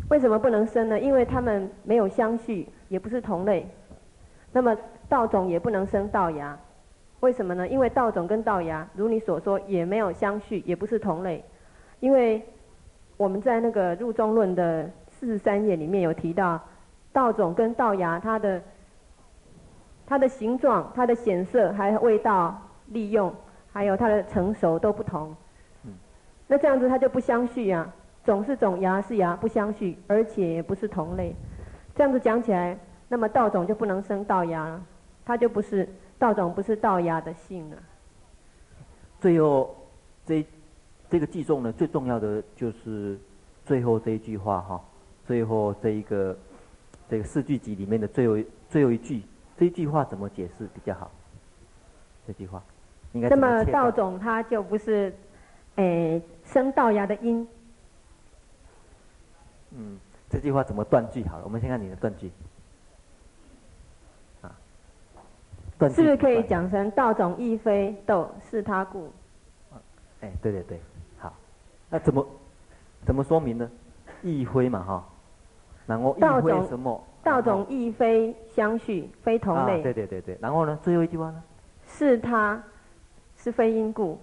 [0.10, 0.98] 为什么不能生呢？
[0.98, 3.68] 因为它们没有相续，也不是同类。
[4.54, 4.74] 那么
[5.10, 6.58] 稻种也不能生稻芽，
[7.20, 7.68] 为什么呢？
[7.68, 11.44] 因为稻种跟稻芽，如你所说，也没有相续，也不是同类。
[12.00, 12.42] 因为
[13.18, 14.90] 我们在那个入中论的。”
[15.20, 16.58] 四十三页里面有提到，
[17.12, 18.62] 稻种跟稻芽，它的
[20.06, 23.34] 它的形状、它的显色、还有味道、利用，
[23.72, 25.36] 还有它的成熟都不同。
[26.48, 27.88] 那这样子它就不相续啊，
[28.26, 31.36] 种是种，芽是芽，不相续，而且也不是同类。
[31.96, 34.82] 这样子讲起来，那么稻种就不能生稻芽了，
[35.26, 37.78] 它就不是稻种，不是稻芽的性了。
[39.20, 39.76] 最后
[40.26, 40.44] 这
[41.10, 43.20] 这个记诵呢，最重要的就是
[43.66, 44.82] 最后这一句话哈。
[45.28, 46.36] 最后这一个
[47.10, 48.38] 这个四句集里面的最后
[48.70, 49.24] 最后一句，
[49.58, 51.10] 这一句话怎么解释比较好？
[52.28, 52.62] 这句话
[53.14, 53.28] 应该。
[53.30, 55.12] 那么道种他就不是，
[55.78, 57.48] 诶生道芽的因。
[59.72, 59.98] 嗯，
[60.30, 61.44] 这句话怎么断句好了？
[61.46, 62.32] 我们先看你的断句。
[64.44, 64.56] 啊。
[65.80, 69.12] 断句是不是可以讲成道种亦非豆，是他故？
[70.22, 70.80] 哎，对对对，
[71.18, 71.34] 好。
[71.90, 72.28] 那怎么
[73.04, 73.72] 怎么说明呢？
[74.22, 75.09] 亦非嘛哈。
[75.90, 77.04] 然后亦非什么？
[77.24, 79.80] 道种亦非相续，非同类。
[79.80, 80.38] 啊、对对对对。
[80.40, 80.78] 然后呢？
[80.84, 81.44] 最后一句话呢？
[81.88, 82.62] 是他，
[83.36, 84.20] 是非因故。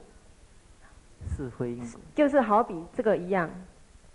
[1.36, 3.50] 是非因故，就是好比这个一样。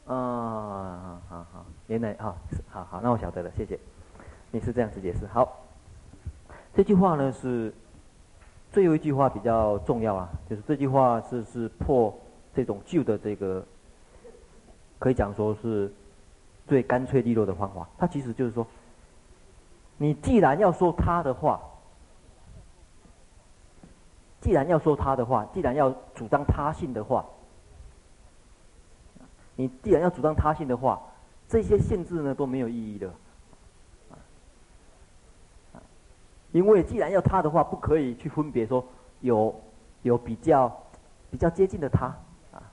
[0.05, 2.33] 啊，好好好，原来啊，
[2.69, 3.77] 好好，那我晓得了，谢谢。
[4.49, 5.59] 你是这样子解释，好。
[6.73, 7.73] 这句话呢是
[8.71, 12.17] 最后一句话比较重要啊，就是这句话是是破
[12.55, 13.61] 这种旧的这个，
[14.99, 15.91] 可以讲说是
[16.71, 17.85] 最干脆利落的方法。
[17.97, 18.65] 它其实就是说，
[19.97, 21.59] 你既然要说他的话，
[24.39, 27.25] 既然要说他的话，既然要主张他性的话，
[29.57, 31.01] 你既然要主张他性的话，
[31.49, 33.11] 这些限制呢都没有意义的。
[36.53, 38.81] 因为既然要他的话，不可以去分别说
[39.19, 39.53] 有
[40.03, 40.73] 有比较
[41.29, 42.05] 比较接近的他
[42.53, 42.63] 啊，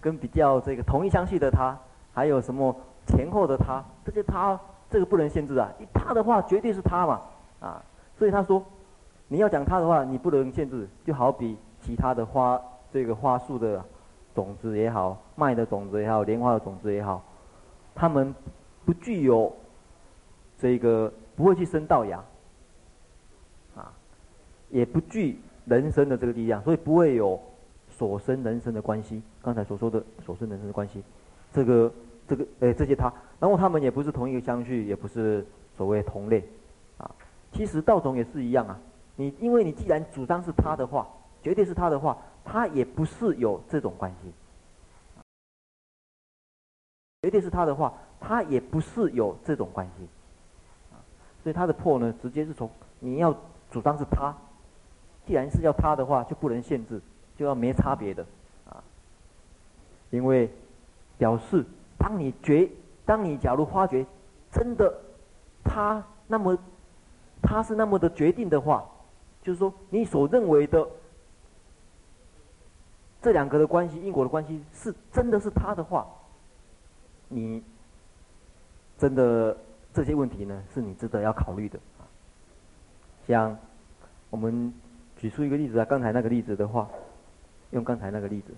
[0.00, 1.76] 跟比较这个同一相续的他，
[2.14, 4.58] 还有什么前后的他，这些他
[4.90, 5.70] 这个不能限制啊。
[5.78, 7.20] 一他的话绝对是他嘛
[7.60, 7.82] 啊，
[8.16, 8.64] 所以他说
[9.28, 12.60] 你要讲他的话，你不能限制，就好比其他的花
[12.92, 13.82] 这个花树的
[14.34, 17.22] 种子也好，麦的种子也好，莲花的种子也好，
[17.94, 18.34] 他们
[18.84, 19.54] 不具有
[20.58, 22.18] 这个不会去生稻芽。
[23.74, 23.92] 啊
[24.68, 27.40] 也不具人生的这个力量，所以不会有
[27.90, 29.22] 所生人生的关系。
[29.42, 31.02] 刚才所说的所生人生的关系，
[31.52, 31.92] 这个
[32.28, 35.44] 这个诶这些他，然后他们也不是同一个相续，也不是
[35.76, 36.42] 所谓同类，
[36.98, 37.10] 啊，
[37.52, 38.78] 其实道种也是一样啊。
[39.16, 41.06] 你因为你既然主张是他的话，
[41.42, 44.32] 绝对是他的话，他也不是有这种关系。
[47.22, 50.08] 绝对是他的话，他也不是有这种关系。
[50.92, 50.98] 啊
[51.42, 53.36] 所以他的破呢，直接是从你要
[53.70, 54.34] 主张是他。
[55.24, 57.00] 既然是要他的话，就不能限制，
[57.36, 58.26] 就要没差别的，
[58.68, 58.82] 啊，
[60.10, 60.50] 因为
[61.16, 61.64] 表示
[62.02, 62.68] 当你觉，
[63.06, 64.04] 当你假如发觉
[64.50, 64.92] 真的
[65.62, 66.58] 他那么
[67.40, 68.84] 他是那么的决定的话，
[69.40, 70.84] 就是说你所认为的
[73.22, 76.04] 这两个的关系，因果的关系是真的是他的话，
[77.28, 77.62] 你
[78.98, 79.56] 真的
[79.94, 82.02] 这些问题呢，是你值得要考虑的啊，
[83.28, 83.56] 像
[84.28, 84.74] 我们。
[85.14, 86.88] 举出一个例子啊，刚才那个例子的话，
[87.70, 88.52] 用刚才那个例子，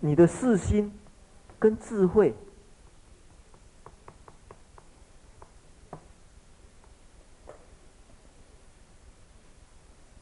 [0.00, 0.90] 你的四心
[1.58, 2.34] 跟智慧，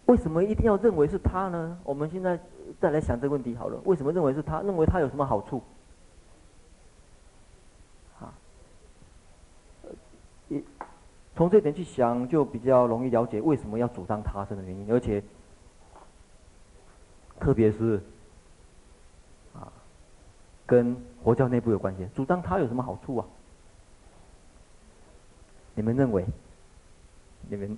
[0.06, 1.78] 为什么一定要认为是他呢？
[1.84, 2.38] 我们现在
[2.80, 4.60] 再来想这个问题好了，为什么认为是他？
[4.60, 5.62] 认为他有什么好处？
[8.20, 8.32] 啊，
[10.48, 10.62] 一
[11.34, 15.22] 从这点去想，就比较容易了解为什么要主张他生的原因，而且。
[17.40, 18.00] 特别是，
[19.54, 19.68] 啊，
[20.64, 23.26] 跟佛教内部有关系，主张他有什么好处啊？
[25.74, 26.24] 你们认为？
[27.50, 27.76] 你们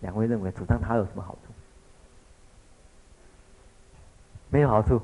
[0.00, 1.47] 两位认为主张他有什么好处？
[4.50, 5.00] 没有好处。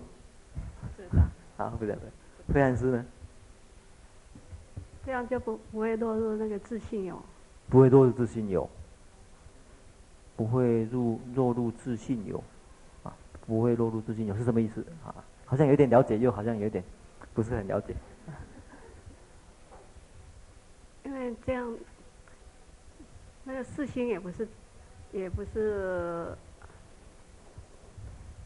[0.96, 1.22] 是的。
[1.62, 3.04] 啊，不对不对，惠安师呢？
[5.06, 7.22] 这样就不不会落入那个自信有。
[7.68, 8.68] 不会落入自信有。
[10.36, 12.42] 不会入落入自信有。
[13.46, 15.14] 不会落入自信有是什么意思啊？
[15.44, 16.82] 好像有点了解，又好像有点
[17.34, 17.94] 不是很了解。
[21.04, 21.70] 因为这样，
[23.44, 24.48] 那个四心也不是，
[25.12, 26.34] 也不是，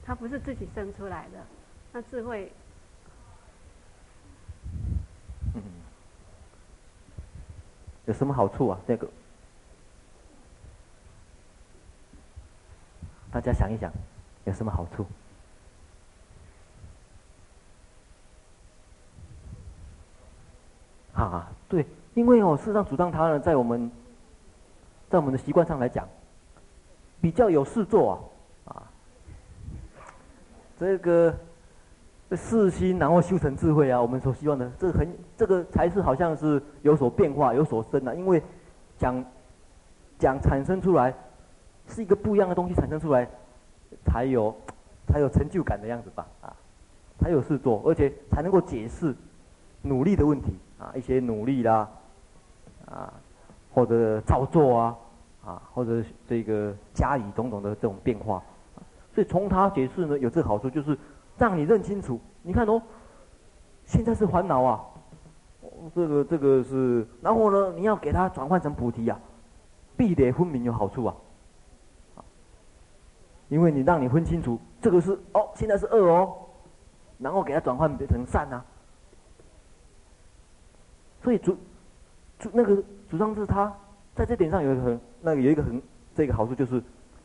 [0.09, 1.39] 他不是自己生出来的，
[1.93, 2.51] 那智慧。
[8.07, 8.81] 有什么好处啊？
[8.89, 9.07] 这个，
[13.31, 13.93] 大家想一想。
[14.47, 15.05] 有什么好处？
[21.13, 23.93] 啊，对，因为哦，事实上主张他呢，在我们，
[25.11, 26.09] 在我们的习惯上来讲，
[27.21, 28.17] 比较有事做，啊，
[30.79, 31.35] 这个
[32.31, 38.43] 这四心，然后修成智慧啊，我们所希望的，这个很，这个才是好像是有所变化、有所生的，因为
[38.97, 39.25] 讲
[40.19, 41.15] 讲产生出来，
[41.87, 43.29] 是一个不一样的东西产生出来。
[44.05, 44.55] 才有，
[45.07, 46.55] 才有成就感的样子吧，啊，
[47.19, 49.15] 才有事做，而且才能够解释
[49.81, 51.89] 努力的问题啊，一些努力啦，
[52.85, 53.11] 啊，
[53.73, 54.97] 或者造作啊，
[55.43, 58.43] 啊，或者这个加以种种的这种变化，
[59.19, 60.97] 所以从他解释呢，有这个好处，就是
[61.37, 62.21] 让你认清楚。
[62.41, 62.81] 你看哦，
[63.85, 64.85] 现在是烦恼啊，
[65.93, 69.21] 这个这个是，然后呢，你要给他转换成菩提啊，
[69.97, 71.17] 必得分明有好处啊。
[73.49, 76.33] 因为你让你分清楚，这个是哦，现在是恶哦，
[77.19, 78.65] 然后给它转换变成善啊。
[81.25, 81.57] 所以主
[82.39, 83.75] 主那个主张是他
[84.15, 85.83] 在这点上有一个很那个有一个很
[86.15, 86.81] 这个好处，就是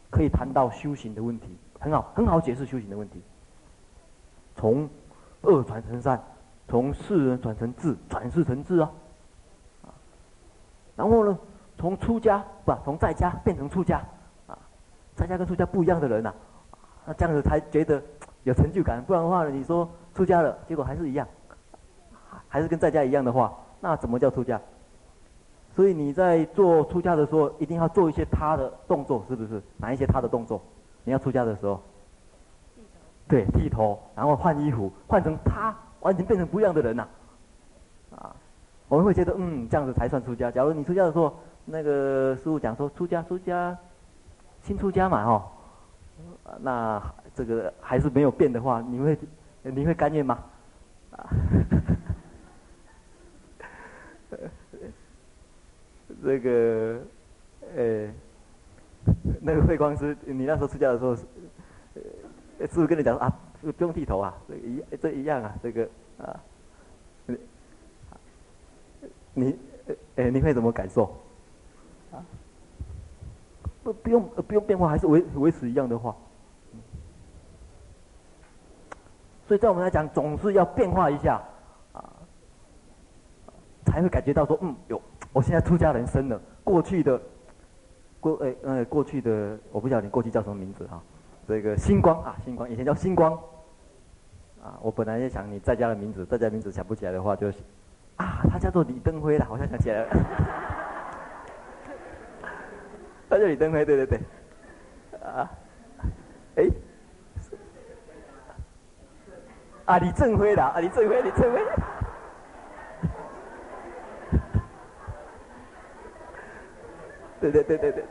[0.10, 3.22] 可以谈到修行的问题，很好很好解释修行的问题。
[4.56, 4.90] 从
[5.42, 6.24] 恶转成善，
[6.70, 8.90] 从世人转成智，转世成智啊。
[10.96, 11.38] 然后呢，
[11.78, 14.02] 从出家不，从在家变成出家，
[14.48, 14.58] 啊，
[15.14, 16.34] 在家跟出家不一样的人呐、
[17.06, 18.02] 那这样子才觉得
[18.44, 19.04] 有成就感。
[19.04, 21.28] 不然的话，你说出家了，结果还是一样，
[22.48, 24.62] 还是跟在家一样的话，那怎么叫出家？
[25.76, 29.62] 所以你在做出家的时候，一定要做一些他的动作，是不是？
[29.76, 30.62] 哪一些他的动作？
[31.04, 31.82] 你要出家的时候，
[33.28, 37.08] 对，剃头，然后换衣服，换成他，完全变成不一样的人呐、
[38.12, 38.36] 啊，啊。
[38.90, 40.52] 我们会觉得，嗯，这样子才算出家。
[40.52, 41.36] 假如你出家的时候，
[41.66, 43.76] 那个师傅讲说，出家出家，
[44.62, 45.44] 新出家嘛，哦，
[46.60, 47.02] 那
[47.34, 49.18] 这个还是没有变的话，你会
[49.64, 50.38] 你会甘愿吗？
[51.12, 51.30] 啊，
[56.24, 57.00] 这个，
[57.76, 58.08] 呃，
[59.42, 63.32] 那个慧光师，你那时候出家的时候，师父跟你讲啊，
[63.62, 66.40] 不用剃头啊，这一这一样啊，这个啊。
[69.36, 69.58] 你，
[70.16, 71.06] 呃，你会怎么感受？
[72.12, 72.22] 啊，
[73.84, 76.16] 不不用不用变化，还是维维持一样的话。
[79.48, 81.42] 所以在我们来讲，总是要变化一下，
[81.94, 82.14] 啊，
[83.86, 85.02] 才会感觉到说，嗯，有，
[85.34, 86.40] 我现在出家人生了。
[86.64, 87.20] 过去的，
[88.24, 91.02] 过，呃，呃，过去的，我不晓得你过去叫什么名字哈，
[91.46, 93.34] 这个星光啊，星光，以前叫星光。
[94.64, 97.50] 啊，我本来也想你在家的名字，在家名字想不起来的话就。
[98.16, 100.10] 啊，他叫做李登辉了，好像想起来了。
[103.30, 104.20] 他叫李登辉，对对对。
[105.22, 105.52] 啊，
[106.56, 106.70] 哎，
[109.84, 111.62] 啊，李正辉啦，啊，李正辉，李正辉。
[117.44, 118.06] 对对对对对。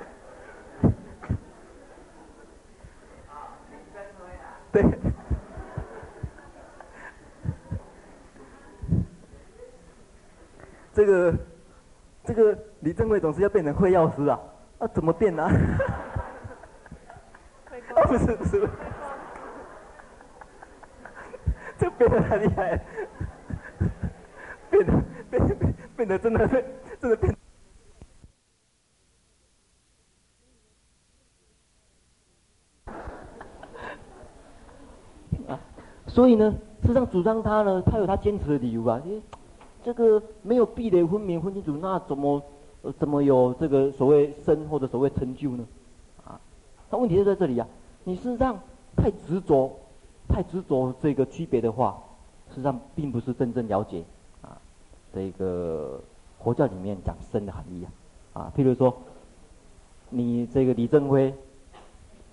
[4.71, 4.85] 对。
[10.93, 11.35] 这个，
[12.25, 14.39] 这个李正贵总是要变成会药师啊，
[14.81, 15.51] 啊怎么变呢、啊？
[17.97, 18.69] 啊 不是不是，
[21.79, 22.79] 这变得太厉害，
[24.69, 24.93] 变得
[25.31, 26.63] 变变变得真的是
[27.01, 27.35] 真的变。
[36.13, 39.01] 所以呢，事实上主张他呢，他有他坚持的理由啊。
[39.83, 42.43] 这个没有壁垒分明分清楚，那怎么
[42.99, 45.65] 怎么有这个所谓生或者所谓成就呢？
[46.27, 46.39] 啊，
[46.91, 47.67] 那问题就在这里、啊。
[48.05, 48.59] 你事实上
[48.95, 49.75] 太执着，
[50.29, 51.99] 太执着这个区别的话，
[52.51, 54.05] 实际上并不是真正了解
[54.43, 54.61] 啊
[55.15, 55.99] 这个
[56.43, 57.87] 佛教里面讲生的含义
[58.35, 58.43] 啊。
[58.43, 58.95] 啊，譬如说
[60.11, 61.33] 你这个李正辉，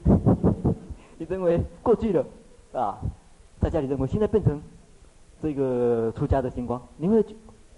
[1.18, 2.26] 李正辉过去了
[2.74, 3.00] 啊，
[3.60, 4.62] 在家里正辉，现在变成。
[5.42, 7.24] 这个出家的星光，你会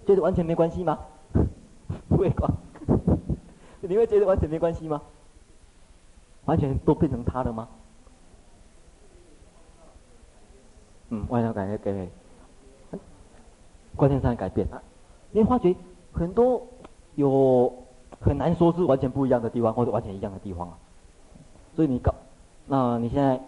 [0.04, 0.98] 觉得完全没关系吗？
[2.10, 2.50] 不会光，
[3.82, 5.00] 你会觉得完全没关系吗？
[6.46, 7.68] 完全都变成他了吗？
[11.10, 12.10] 嗯，完全改变改变，
[13.94, 14.82] 观念上的改变啊！
[15.30, 15.72] 你发觉
[16.10, 16.66] 很多
[17.14, 17.72] 有
[18.20, 20.76] 很难说是完全不一样的地方，或者完全一样的地方啊。
[21.76, 22.12] 所以你搞，
[22.66, 23.40] 那你现在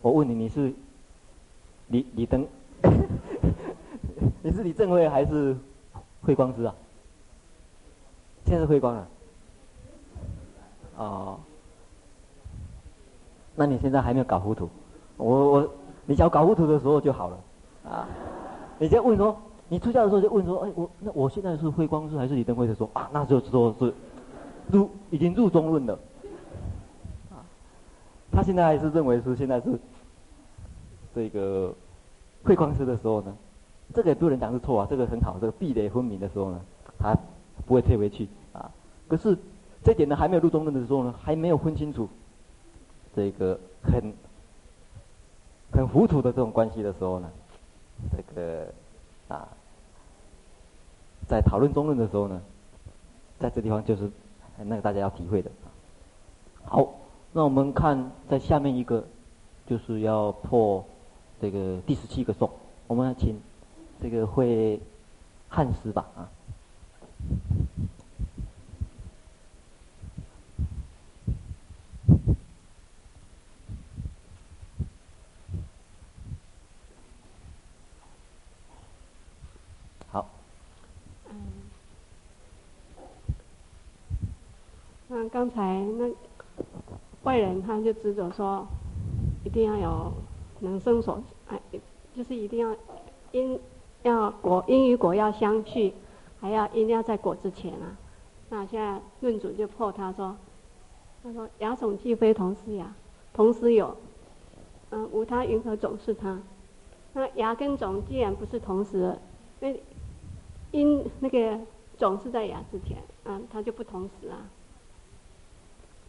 [0.00, 0.74] 我问你，你是
[1.92, 2.46] 李李登？
[4.40, 5.54] 你是李正辉还是
[6.22, 6.74] 慧光师啊？
[8.46, 9.08] 现在是慧光了。
[10.96, 11.38] 哦，
[13.54, 14.70] 那你现在还没有搞糊涂。
[15.18, 15.70] 我我，
[16.06, 17.38] 你想搞糊涂的时候就好了。
[17.90, 18.08] 啊，
[18.78, 19.36] 你就问说，
[19.68, 23.92] 你出家的时候就问说，哎，我那我现在是慧光师还是李登辉的时候啊，那就说是
[24.70, 25.98] 入已经入中论了。
[27.30, 27.44] 啊，
[28.32, 29.78] 他现在还是认为是现在是
[31.14, 31.74] 这个
[32.44, 33.36] 会光师的时候呢。
[33.94, 35.36] 这个也不能讲是错啊，这个很好。
[35.38, 36.58] 这个壁垒分明的时候呢，
[36.98, 37.14] 他
[37.66, 38.70] 不会退回去啊。
[39.06, 39.36] 可是
[39.84, 42.08] 这点呢，还没有入中论的时候呢，还没有分清楚
[43.14, 44.14] 这个很
[45.72, 47.30] 很糊涂的这种关系的时候呢，
[48.16, 48.72] 这个
[49.28, 49.46] 啊，
[51.28, 52.40] 在讨论中论的时候呢，
[53.38, 54.10] 在这地方就是
[54.56, 55.50] 那个大家要体会的。
[56.64, 56.94] 好，
[57.32, 59.04] 那我们看在下面一个，
[59.66, 60.82] 就是要破
[61.42, 62.48] 这个第十七个颂，
[62.86, 63.36] 我们要请。
[64.00, 64.80] 这个会
[65.48, 66.28] 汉诗吧啊，
[80.10, 80.28] 好。
[81.30, 81.34] 嗯，
[85.08, 86.08] 那刚才那
[87.22, 88.66] 外人他就执着说，
[89.44, 90.12] 一定要有
[90.62, 91.60] 能生所，哎，
[92.14, 92.74] 就是一定要。
[93.32, 93.58] 因
[94.02, 95.94] 要果因与果要相续，
[96.38, 97.96] 还要因要在果之前啊。
[98.50, 100.36] 那现在论主就破他说，
[101.22, 102.94] 他说牙种既非同时亚，
[103.32, 103.96] 同时有，
[104.90, 106.38] 嗯，无他云何种是他？
[107.14, 109.16] 那牙跟种既然不是同时，
[109.60, 109.74] 那
[110.72, 111.58] 因那个
[111.96, 114.36] 种是在牙之前，嗯，它就不同时啊。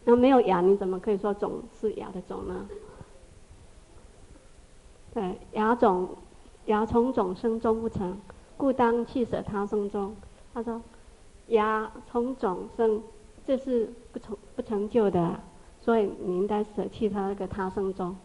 [0.04, 2.68] 那没有牙，你怎么可以说种是牙的种呢？
[5.14, 6.08] 对，亚种，
[6.66, 8.18] 亚从种生终不成，
[8.56, 10.14] 故当弃舍他生中。
[10.52, 10.82] 他说，
[11.48, 13.00] 亚从种生，
[13.46, 15.38] 这是不成不成就的，
[15.80, 18.16] 所以你应该舍弃他那个他生中。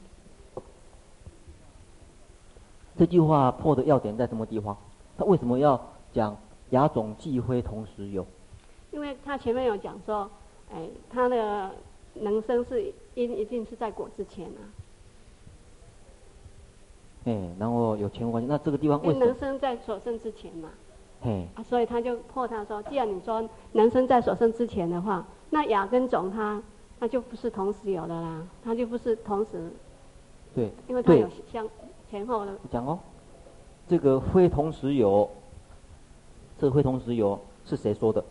[2.98, 4.76] 这句话破的要点在什么地方？
[5.16, 5.80] 他为什么要
[6.12, 6.36] 讲
[6.72, 8.26] 亚种既非同时有？
[8.92, 10.28] 因为他前面有讲说，
[10.74, 11.72] 哎，他的
[12.16, 14.66] 能生是因一定是在果之前啊。
[17.26, 19.26] 哎，然后有前后关系，那这个地方为什么？
[19.26, 20.70] 能生在所生之前嘛。
[21.22, 21.46] 嘿。
[21.56, 26.62] 啊，所以他就破他说，既然你说能生在所生之前的话，那雅跟种他，
[27.00, 29.72] 那就不是同时有的啦，他就不是同时。
[30.56, 30.72] 对。
[30.88, 31.68] 因为他有相。
[32.10, 32.98] 前后的讲哦，
[33.88, 35.30] 这个非同时有，
[36.58, 38.26] 这个非同时有是谁说的？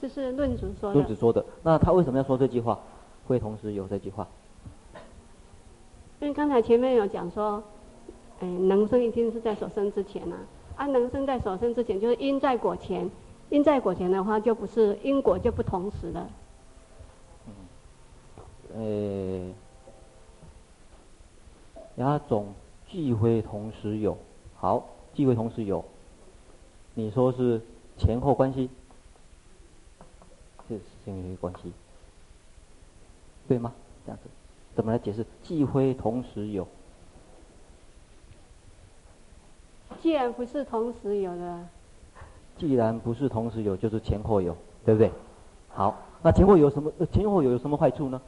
[0.00, 0.94] 这是论主说的。
[0.94, 2.78] 论主说的，那他为什么要说这句话？
[3.26, 4.28] 会同时有这句话？
[6.20, 7.62] 因为刚才前面有讲说，
[8.40, 10.36] 哎，能生一定是在所生之前呐，
[10.76, 13.10] 啊，啊，能生在所生之前就是因在果前，
[13.50, 16.30] 因在果前的话就不是因果就不同时了。
[17.46, 17.52] 嗯，
[18.80, 19.54] 诶。
[21.96, 22.54] 亚种
[22.88, 24.16] 既非同时有，
[24.54, 25.84] 好，既非同时有，
[26.94, 27.60] 你说是
[27.96, 28.70] 前后关系，
[30.68, 31.72] 这是前后关系，
[33.48, 33.72] 对吗？
[34.06, 34.28] 这样子，
[34.78, 35.26] 怎么来解释？
[35.42, 36.64] 既非同时有，
[40.00, 41.66] 既然不是同时有的，
[42.56, 45.10] 既然不是同时有，就是前后有，对不对？
[45.70, 46.92] 好，那前后有什么？
[47.10, 48.22] 前后有有什么坏处呢？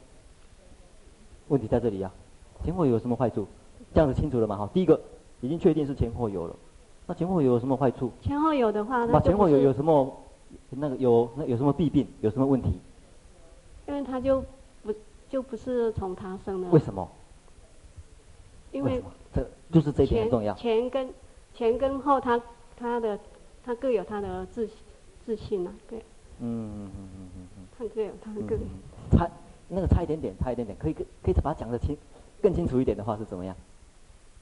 [1.47, 3.47] 问题在这里呀、啊，前后有什么坏处？
[3.93, 4.57] 这样子清楚了吗？
[4.57, 4.99] 哈，第一个
[5.39, 6.55] 已经确定是前后有了，
[7.07, 8.11] 那前后有什么坏处？
[8.21, 10.13] 前后有的话，那前后有有什么
[10.69, 12.05] 那个有那有什么弊病？
[12.19, 12.77] 有什么问题？
[13.87, 14.45] 因为他就不
[15.31, 16.67] 就不是从他生的。
[16.71, 17.09] 为什么？
[18.73, 19.03] 因为，为
[19.33, 20.53] 这就是这一点很重要。
[20.55, 21.09] 前跟
[21.53, 22.43] 前跟后他，他
[22.75, 23.17] 他的
[23.63, 24.69] 他各有他的自
[25.25, 25.99] 自信啊，对。
[26.39, 27.65] 嗯嗯嗯嗯嗯。
[27.77, 28.57] 他各有他的个。
[29.11, 29.29] 差
[29.69, 31.97] 那个差一点点，差一点点，可以可以把它讲得清
[32.41, 33.55] 更清楚一点的话是怎么样？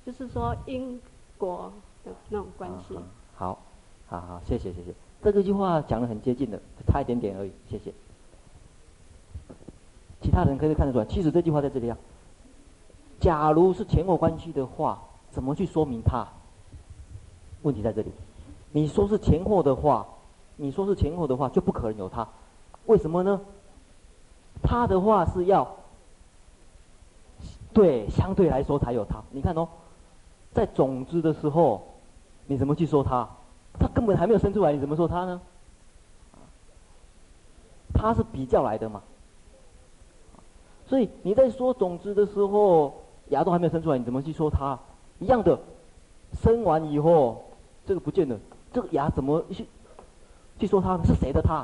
[0.03, 0.99] 就是说因
[1.37, 1.71] 果
[2.03, 2.97] 的那种关系。
[3.35, 3.59] 好，
[4.07, 4.91] 好好，谢谢谢谢。
[5.21, 7.51] 这个句话讲得很接近的，差一点点而已。
[7.69, 7.93] 谢谢。
[10.21, 11.97] 其他人可以看得出来，其实这句话在这里啊。
[13.19, 15.01] 假如是前后关系的话，
[15.31, 16.27] 怎么去说明它？
[17.63, 18.11] 问题在这里。
[18.71, 20.07] 你说是前后的话，
[20.55, 22.27] 你说是前后的话，就不可能有它。
[22.85, 23.41] 为什么呢？
[24.61, 25.67] 它的话是要
[27.73, 29.21] 对相对来说才有它。
[29.31, 29.67] 你看哦。
[30.51, 31.83] 在种子的时候，
[32.47, 33.29] 你怎么去说它？
[33.79, 35.39] 它根本还没有生出来，你怎么说它呢？
[37.93, 38.99] 它是比较来的嘛。
[40.89, 42.95] 所以你在说种子的时候，
[43.27, 44.77] 芽都还没有生出来，你怎么去说它？
[45.19, 45.59] 一样的，
[46.41, 47.43] 生完以后，
[47.85, 48.35] 这个不见了，
[48.73, 49.67] 这个芽怎么去
[50.57, 50.97] 去说它？
[51.05, 51.63] 是谁的它？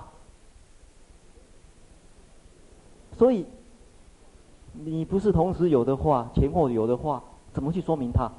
[3.18, 3.48] 所以
[4.74, 8.32] 你不是同时有的话，前后有的话，怎么去说明它？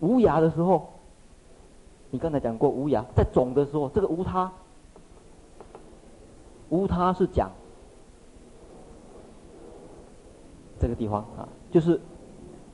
[0.00, 0.88] 无芽的时候，
[2.10, 4.50] 你刚才讲过无芽，在种的时候，这个无他，
[6.70, 7.50] 无他是讲
[10.80, 12.00] 这个地方啊，就是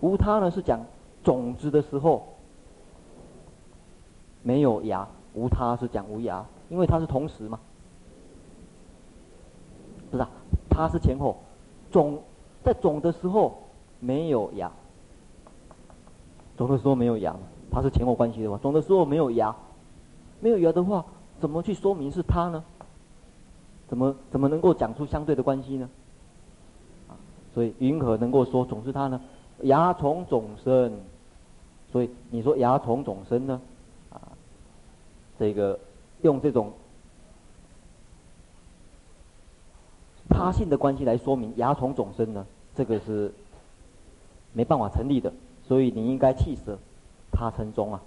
[0.00, 0.80] 无他呢是讲
[1.24, 2.24] 种子的时候
[4.42, 7.58] 没有芽，无他是讲无芽，因为它是同时嘛，
[10.10, 10.30] 不是啊？
[10.70, 11.36] 它是前后，
[11.90, 12.22] 种
[12.62, 13.58] 在种的时候
[13.98, 14.70] 没有芽。
[16.56, 17.36] 种的时候没有芽，
[17.70, 19.54] 它是前后关系的话，种的时候没有芽，
[20.40, 21.04] 没有芽的话，
[21.40, 22.64] 怎么去说明是它呢？
[23.88, 25.88] 怎么怎么能够讲出相对的关系呢？
[27.56, 29.18] 所以云何能够说种是它呢？
[29.62, 30.92] 芽从种生，
[31.90, 33.58] 所以你说芽从种生呢？
[34.10, 34.20] 啊，
[35.38, 35.78] 这个
[36.20, 36.70] 用这种
[40.28, 43.32] 他性的关系来说明芽从种生呢，这个是
[44.52, 45.32] 没办法成立的。
[45.66, 46.78] 所以你应该弃舍
[47.32, 48.02] 他生中啊。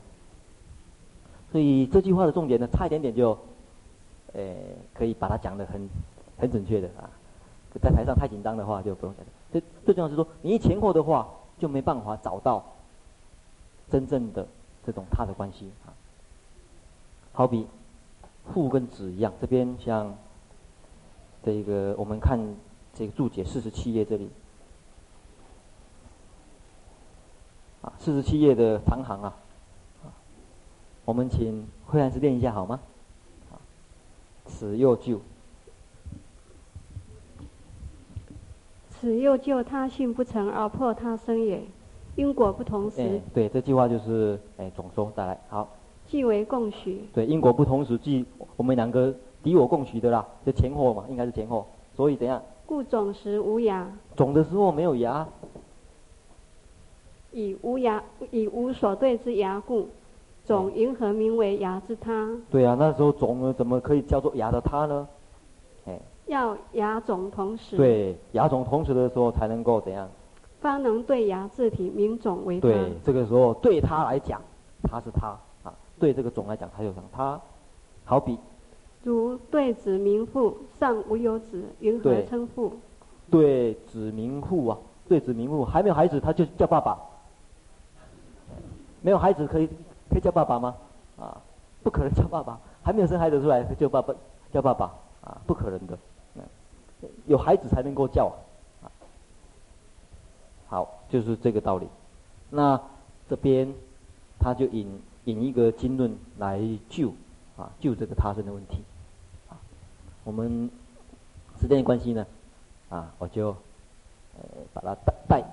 [1.52, 3.36] 所以这句话的重点呢，差一点点就，
[4.34, 4.54] 呃，
[4.94, 5.90] 可以把它讲得很
[6.38, 7.10] 很准确的啊。
[7.82, 9.26] 在台上太紧张的话就不用讲。
[9.52, 12.64] 最最重要是说，你一前后的话就没办法找到
[13.90, 14.48] 真正的
[14.86, 15.94] 这种他的关系啊。
[17.32, 17.68] 好比
[18.52, 20.16] 父跟子一样，这边像
[21.44, 22.40] 这个我们看
[22.94, 24.30] 这个注解四十七页这里
[27.82, 29.34] 啊，四十七页的长行啊，
[31.06, 32.80] 我们请慧兰师练一下好吗？
[34.48, 35.22] 此又旧。
[39.00, 41.64] 此又救，他性不成而破他生也，
[42.18, 43.02] 因果不同时。
[43.02, 45.70] 哎，对，这句话就是哎总说再来好。
[46.06, 47.06] 即为共许。
[47.14, 48.26] 对，因果不同时，即
[48.58, 51.66] 我们两个敌我共许的啦，就前后嘛，应该是前后。
[51.96, 52.42] 所以怎样？
[52.66, 53.90] 故种时无芽。
[54.18, 55.26] 种的时候没有芽。
[57.32, 59.88] 以无芽，以无所对之芽故，
[60.46, 62.30] 种因何名为芽之他？
[62.52, 65.08] 对啊，那时候种呢，怎么可以叫做芽的他呢？
[65.86, 65.98] 哎。
[66.30, 67.76] 要牙种同时。
[67.76, 70.08] 对，牙种同时的时候才能够怎样？
[70.62, 72.68] 方能对牙自体名种为他。
[72.68, 74.42] 对，这个时候对他来讲，
[74.84, 75.28] 他是他
[75.64, 77.40] 啊；对这个种来讲，他就像他。
[78.04, 78.38] 好比，
[79.04, 82.74] 如对子名父，尚无有子，云何称父？
[83.32, 84.78] 对子名父啊，
[85.08, 86.98] 对子名父，还没有孩子他就叫爸爸。
[89.02, 89.68] 没有孩子可以
[90.10, 90.76] 可以叫爸爸吗？
[91.18, 91.38] 啊，
[91.84, 94.14] 不可能叫爸爸，还没有生孩子出来就爸爸
[94.52, 95.98] 叫爸爸啊，不可能的。
[97.28, 98.34] 有孩子才能够叫
[98.84, 98.92] 啊，
[100.68, 101.88] 好，就是这个道理。
[102.50, 102.82] 那
[103.30, 103.74] 这边
[104.40, 107.14] 他就引引一个经论来救
[107.58, 108.84] 啊，救这个他生的问题。
[109.50, 109.56] 啊，
[110.24, 110.70] 我们
[111.62, 112.26] 时间的关系呢，
[112.90, 113.50] 啊，我就
[114.36, 114.44] 呃
[114.74, 115.44] 把它带带。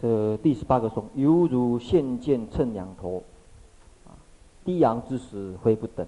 [0.00, 3.22] 这第十八个颂，犹如现见秤两头，
[4.06, 4.18] 啊，
[4.64, 6.06] 低昂之时非不等。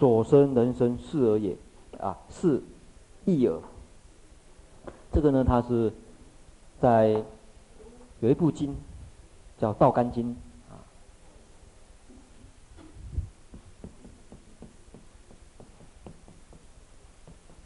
[0.00, 1.54] 所生人生是而也，
[1.98, 2.62] 啊，是
[3.26, 3.60] 亦尔。
[5.12, 5.92] 这个呢，它是
[6.80, 7.22] 在
[8.20, 8.74] 有一部经
[9.58, 10.34] 叫《道干经》
[10.72, 10.80] 啊，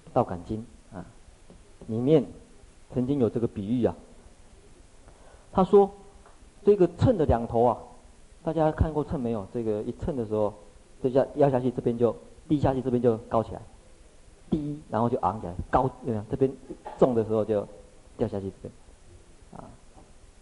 [0.12, 0.66] 《道干经》
[0.96, 1.06] 啊，
[1.86, 2.26] 里面
[2.92, 3.94] 曾经有这个比喻啊。
[5.52, 5.88] 他说，
[6.64, 7.78] 这个秤的两头啊，
[8.42, 9.46] 大家看过秤没有？
[9.54, 10.52] 这个一称的时候。
[11.04, 12.16] 这下压下去，这边就
[12.48, 13.60] 低下去，这边就高起来，
[14.48, 15.90] 低然后就昂起来，高
[16.30, 16.50] 这边
[16.98, 17.68] 重的时候就
[18.16, 18.72] 掉下去这边，
[19.54, 19.68] 啊，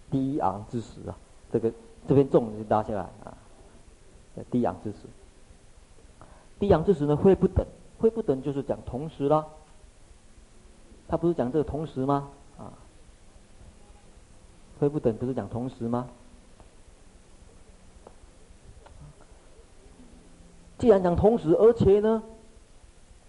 [0.08, 1.18] 低昂之时啊，
[1.52, 1.72] 这个
[2.06, 3.36] 这边重就拉下来啊，
[4.52, 4.98] 低昂之时，
[6.60, 7.66] 低昂之时呢，会不等，
[7.98, 9.44] 会不等就是讲同时啦，
[11.08, 12.28] 他不是讲这个同时吗？
[12.56, 12.70] 啊，
[14.78, 16.06] 会不等不是讲同时吗？
[20.83, 22.20] 既然讲同时，而且呢，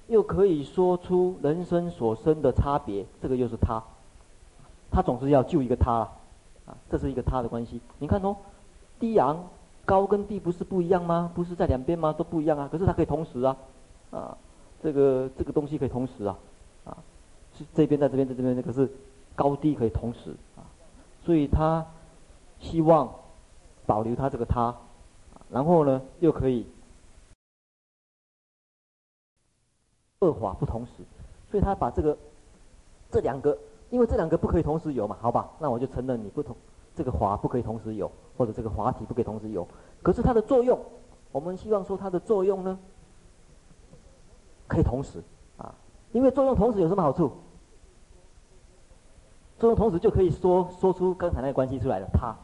[0.07, 3.79] 又可以说出人生所生的差别，这个又是他，
[4.89, 6.09] 他总是要救一个他啊，
[6.65, 7.79] 啊，这是一个他的关系。
[7.99, 8.35] 你看哦，
[8.99, 9.47] 低昂
[9.85, 11.29] 高跟低不是不一样吗？
[11.35, 12.11] 不是在两边吗？
[12.11, 12.67] 都不一样啊。
[12.71, 13.55] 可是它可以同时啊，
[14.09, 14.35] 啊，
[14.81, 16.35] 这个这个东西可以同时啊，
[16.85, 16.97] 啊，
[17.55, 18.89] 是这边在这边在这边，可是
[19.35, 20.65] 高低可以同时啊，
[21.23, 21.85] 所以他
[22.59, 23.13] 希望
[23.85, 24.75] 保留他这个他，
[25.51, 26.65] 然后呢又可以。
[30.23, 31.03] 二法不同时，
[31.49, 32.17] 所以他把这个
[33.11, 33.57] 这两个，
[33.89, 35.49] 因为这两个不可以同时有嘛，好吧？
[35.59, 36.55] 那我就承认你不同，
[36.95, 39.67] 这个法不可以同时有，或者这个法体不可以同时有。
[40.01, 40.79] 可是它的作用，
[41.31, 42.77] 我们希望说它的作用呢，
[44.67, 45.23] 可以同时
[45.57, 45.73] 啊，
[46.11, 47.31] 因为作用同时有什么好处？
[49.59, 52.35] 作用同时就可以说说出刚才那个关系出来了，他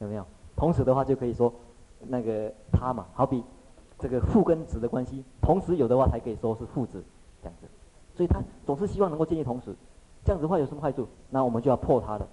[0.00, 0.24] 有没有？
[0.56, 1.52] 同时的话就可以说
[2.06, 3.42] 那个他嘛，好比
[3.98, 7.02] 这个父跟子的关系，同时有的话才可以说是父子。
[7.42, 7.66] 这样子，
[8.14, 9.74] 所以他总是希望能够建立同时，
[10.24, 11.06] 这样子的话有什么坏处？
[11.30, 12.26] 那我们就要破他的。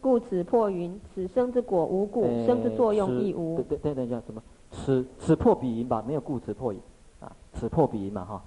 [0.00, 3.56] 故此破云：此生之果无故，欸、生之作用亦无。
[3.56, 4.42] 对对对对，叫什么？
[4.72, 6.80] 此此破彼云吧，没有故此破云
[7.20, 8.42] 啊，此破彼云嘛哈，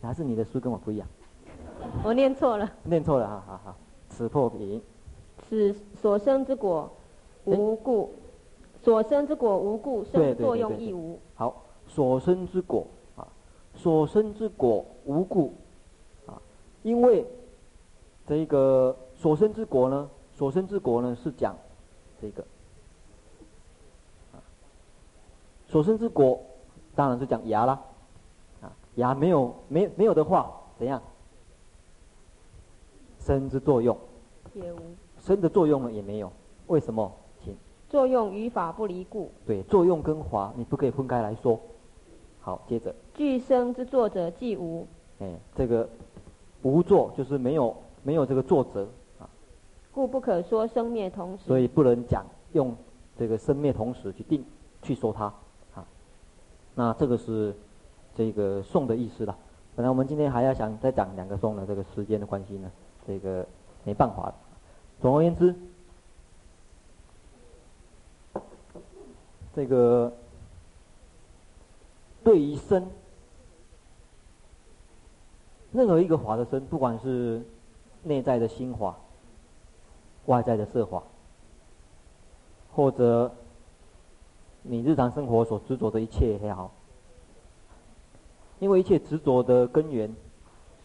[0.00, 1.06] 还是你的书跟我不一样。
[2.02, 2.68] 我念错了。
[2.84, 3.76] 念错了哈，好好。
[4.08, 4.82] 此破彼云。
[5.48, 6.90] 此所生之果
[7.44, 8.12] 无故，
[8.74, 11.18] 欸、所生之果无故，生之作用亦无。
[11.34, 13.28] 好，所生之果啊。
[13.74, 15.54] 所生之果无故，
[16.26, 16.36] 啊，
[16.82, 17.26] 因为
[18.26, 21.56] 这个所生之国呢，所生之国呢是讲
[22.20, 22.44] 这个，
[24.34, 24.36] 啊，
[25.66, 26.38] 所生之国
[26.94, 27.80] 当然是讲牙啦，
[28.60, 31.02] 啊，牙没有没没有的话怎样？
[33.18, 33.96] 生之作用
[34.52, 34.78] 也无，
[35.20, 36.30] 生的作用呢也没有，
[36.66, 37.10] 为什么？
[37.42, 37.56] 请
[37.88, 39.30] 作用与法不离故。
[39.46, 41.58] 对，作用跟法你不可以分开来说。
[42.40, 42.94] 好，接着。
[43.14, 44.86] 具生之作者既无。
[45.20, 45.88] 哎，这个
[46.62, 48.88] 无作就是没有没有这个作者
[49.18, 49.28] 啊，
[49.92, 51.44] 故不可说生灭同时。
[51.44, 52.74] 所以不能讲用
[53.18, 54.44] 这个生灭同时去定
[54.82, 55.24] 去说它，
[55.74, 55.86] 啊，
[56.74, 57.54] 那这个是
[58.14, 59.36] 这个颂的意思了。
[59.74, 62.70] 本来我们今天还要想再讲两个颂的这个时间的关系呢，
[63.06, 63.46] 这个
[63.84, 64.34] 没办法了。
[65.00, 65.54] 总而言之，
[69.54, 70.12] 这个
[72.24, 72.84] 对于身，
[75.72, 77.42] 任何一个法的身，不管是
[78.02, 78.96] 内在的心法，
[80.26, 81.02] 外在的色法，
[82.72, 83.30] 或者
[84.62, 86.70] 你日常生活所执着的一切也好，
[88.58, 90.14] 因为一切执着的根源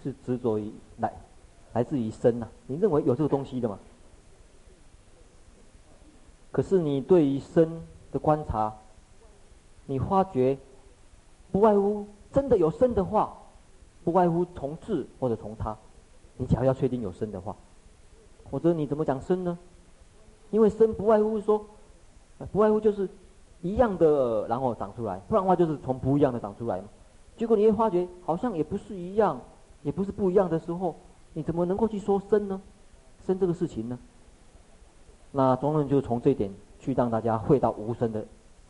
[0.03, 1.13] 是执着于来
[1.73, 3.79] 来自于身呐、你认为有这个东西的吗？
[6.51, 7.81] 可是你对于身
[8.11, 8.71] 的观察，
[9.85, 10.57] 你发觉
[11.51, 13.35] 不外乎真的有身的话，
[14.03, 15.75] 不外乎从自或者从他。
[16.35, 17.55] 你只要要确定有生的话，
[18.49, 19.57] 或者你怎么讲生呢？
[20.49, 21.63] 因为生不外乎说，
[22.51, 23.07] 不外乎就是
[23.61, 26.85] 一样的，然后长出来，不然的话就是从不一样的长出来嘛。
[27.37, 29.39] 结果你会发觉好像也不是一样，
[29.83, 30.95] 也不是不一样的时候，
[31.33, 32.59] 你怎么能够去说生呢？
[33.25, 33.99] 生这个事情呢？
[35.31, 38.21] 那中论就从这一点去让大家会到无生的，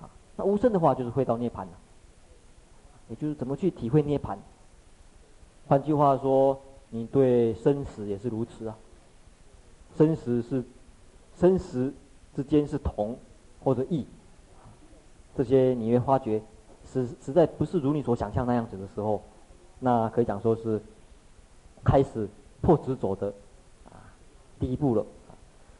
[0.01, 1.71] 啊，那无生的话就是会到涅槃了，
[3.07, 4.37] 也就是怎么去体会涅槃。
[5.67, 6.59] 换句话说，
[6.89, 8.77] 你对生死也是如此啊。
[9.97, 10.63] 生死是
[11.35, 11.93] 生死
[12.35, 13.17] 之间是同
[13.63, 14.05] 或者异，
[15.35, 16.41] 这些你会发觉
[16.85, 19.21] 实实在不是如你所想象那样子的时候，
[19.79, 20.81] 那可以讲说是
[21.83, 22.27] 开始
[22.61, 23.33] 破执着的
[23.85, 23.97] 啊
[24.59, 25.05] 第一步了。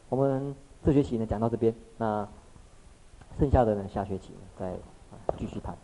[0.08, 0.54] 我们。
[0.86, 2.28] 这学期呢讲到这边，那
[3.38, 4.76] 剩下的呢下学期再
[5.38, 5.74] 继续谈。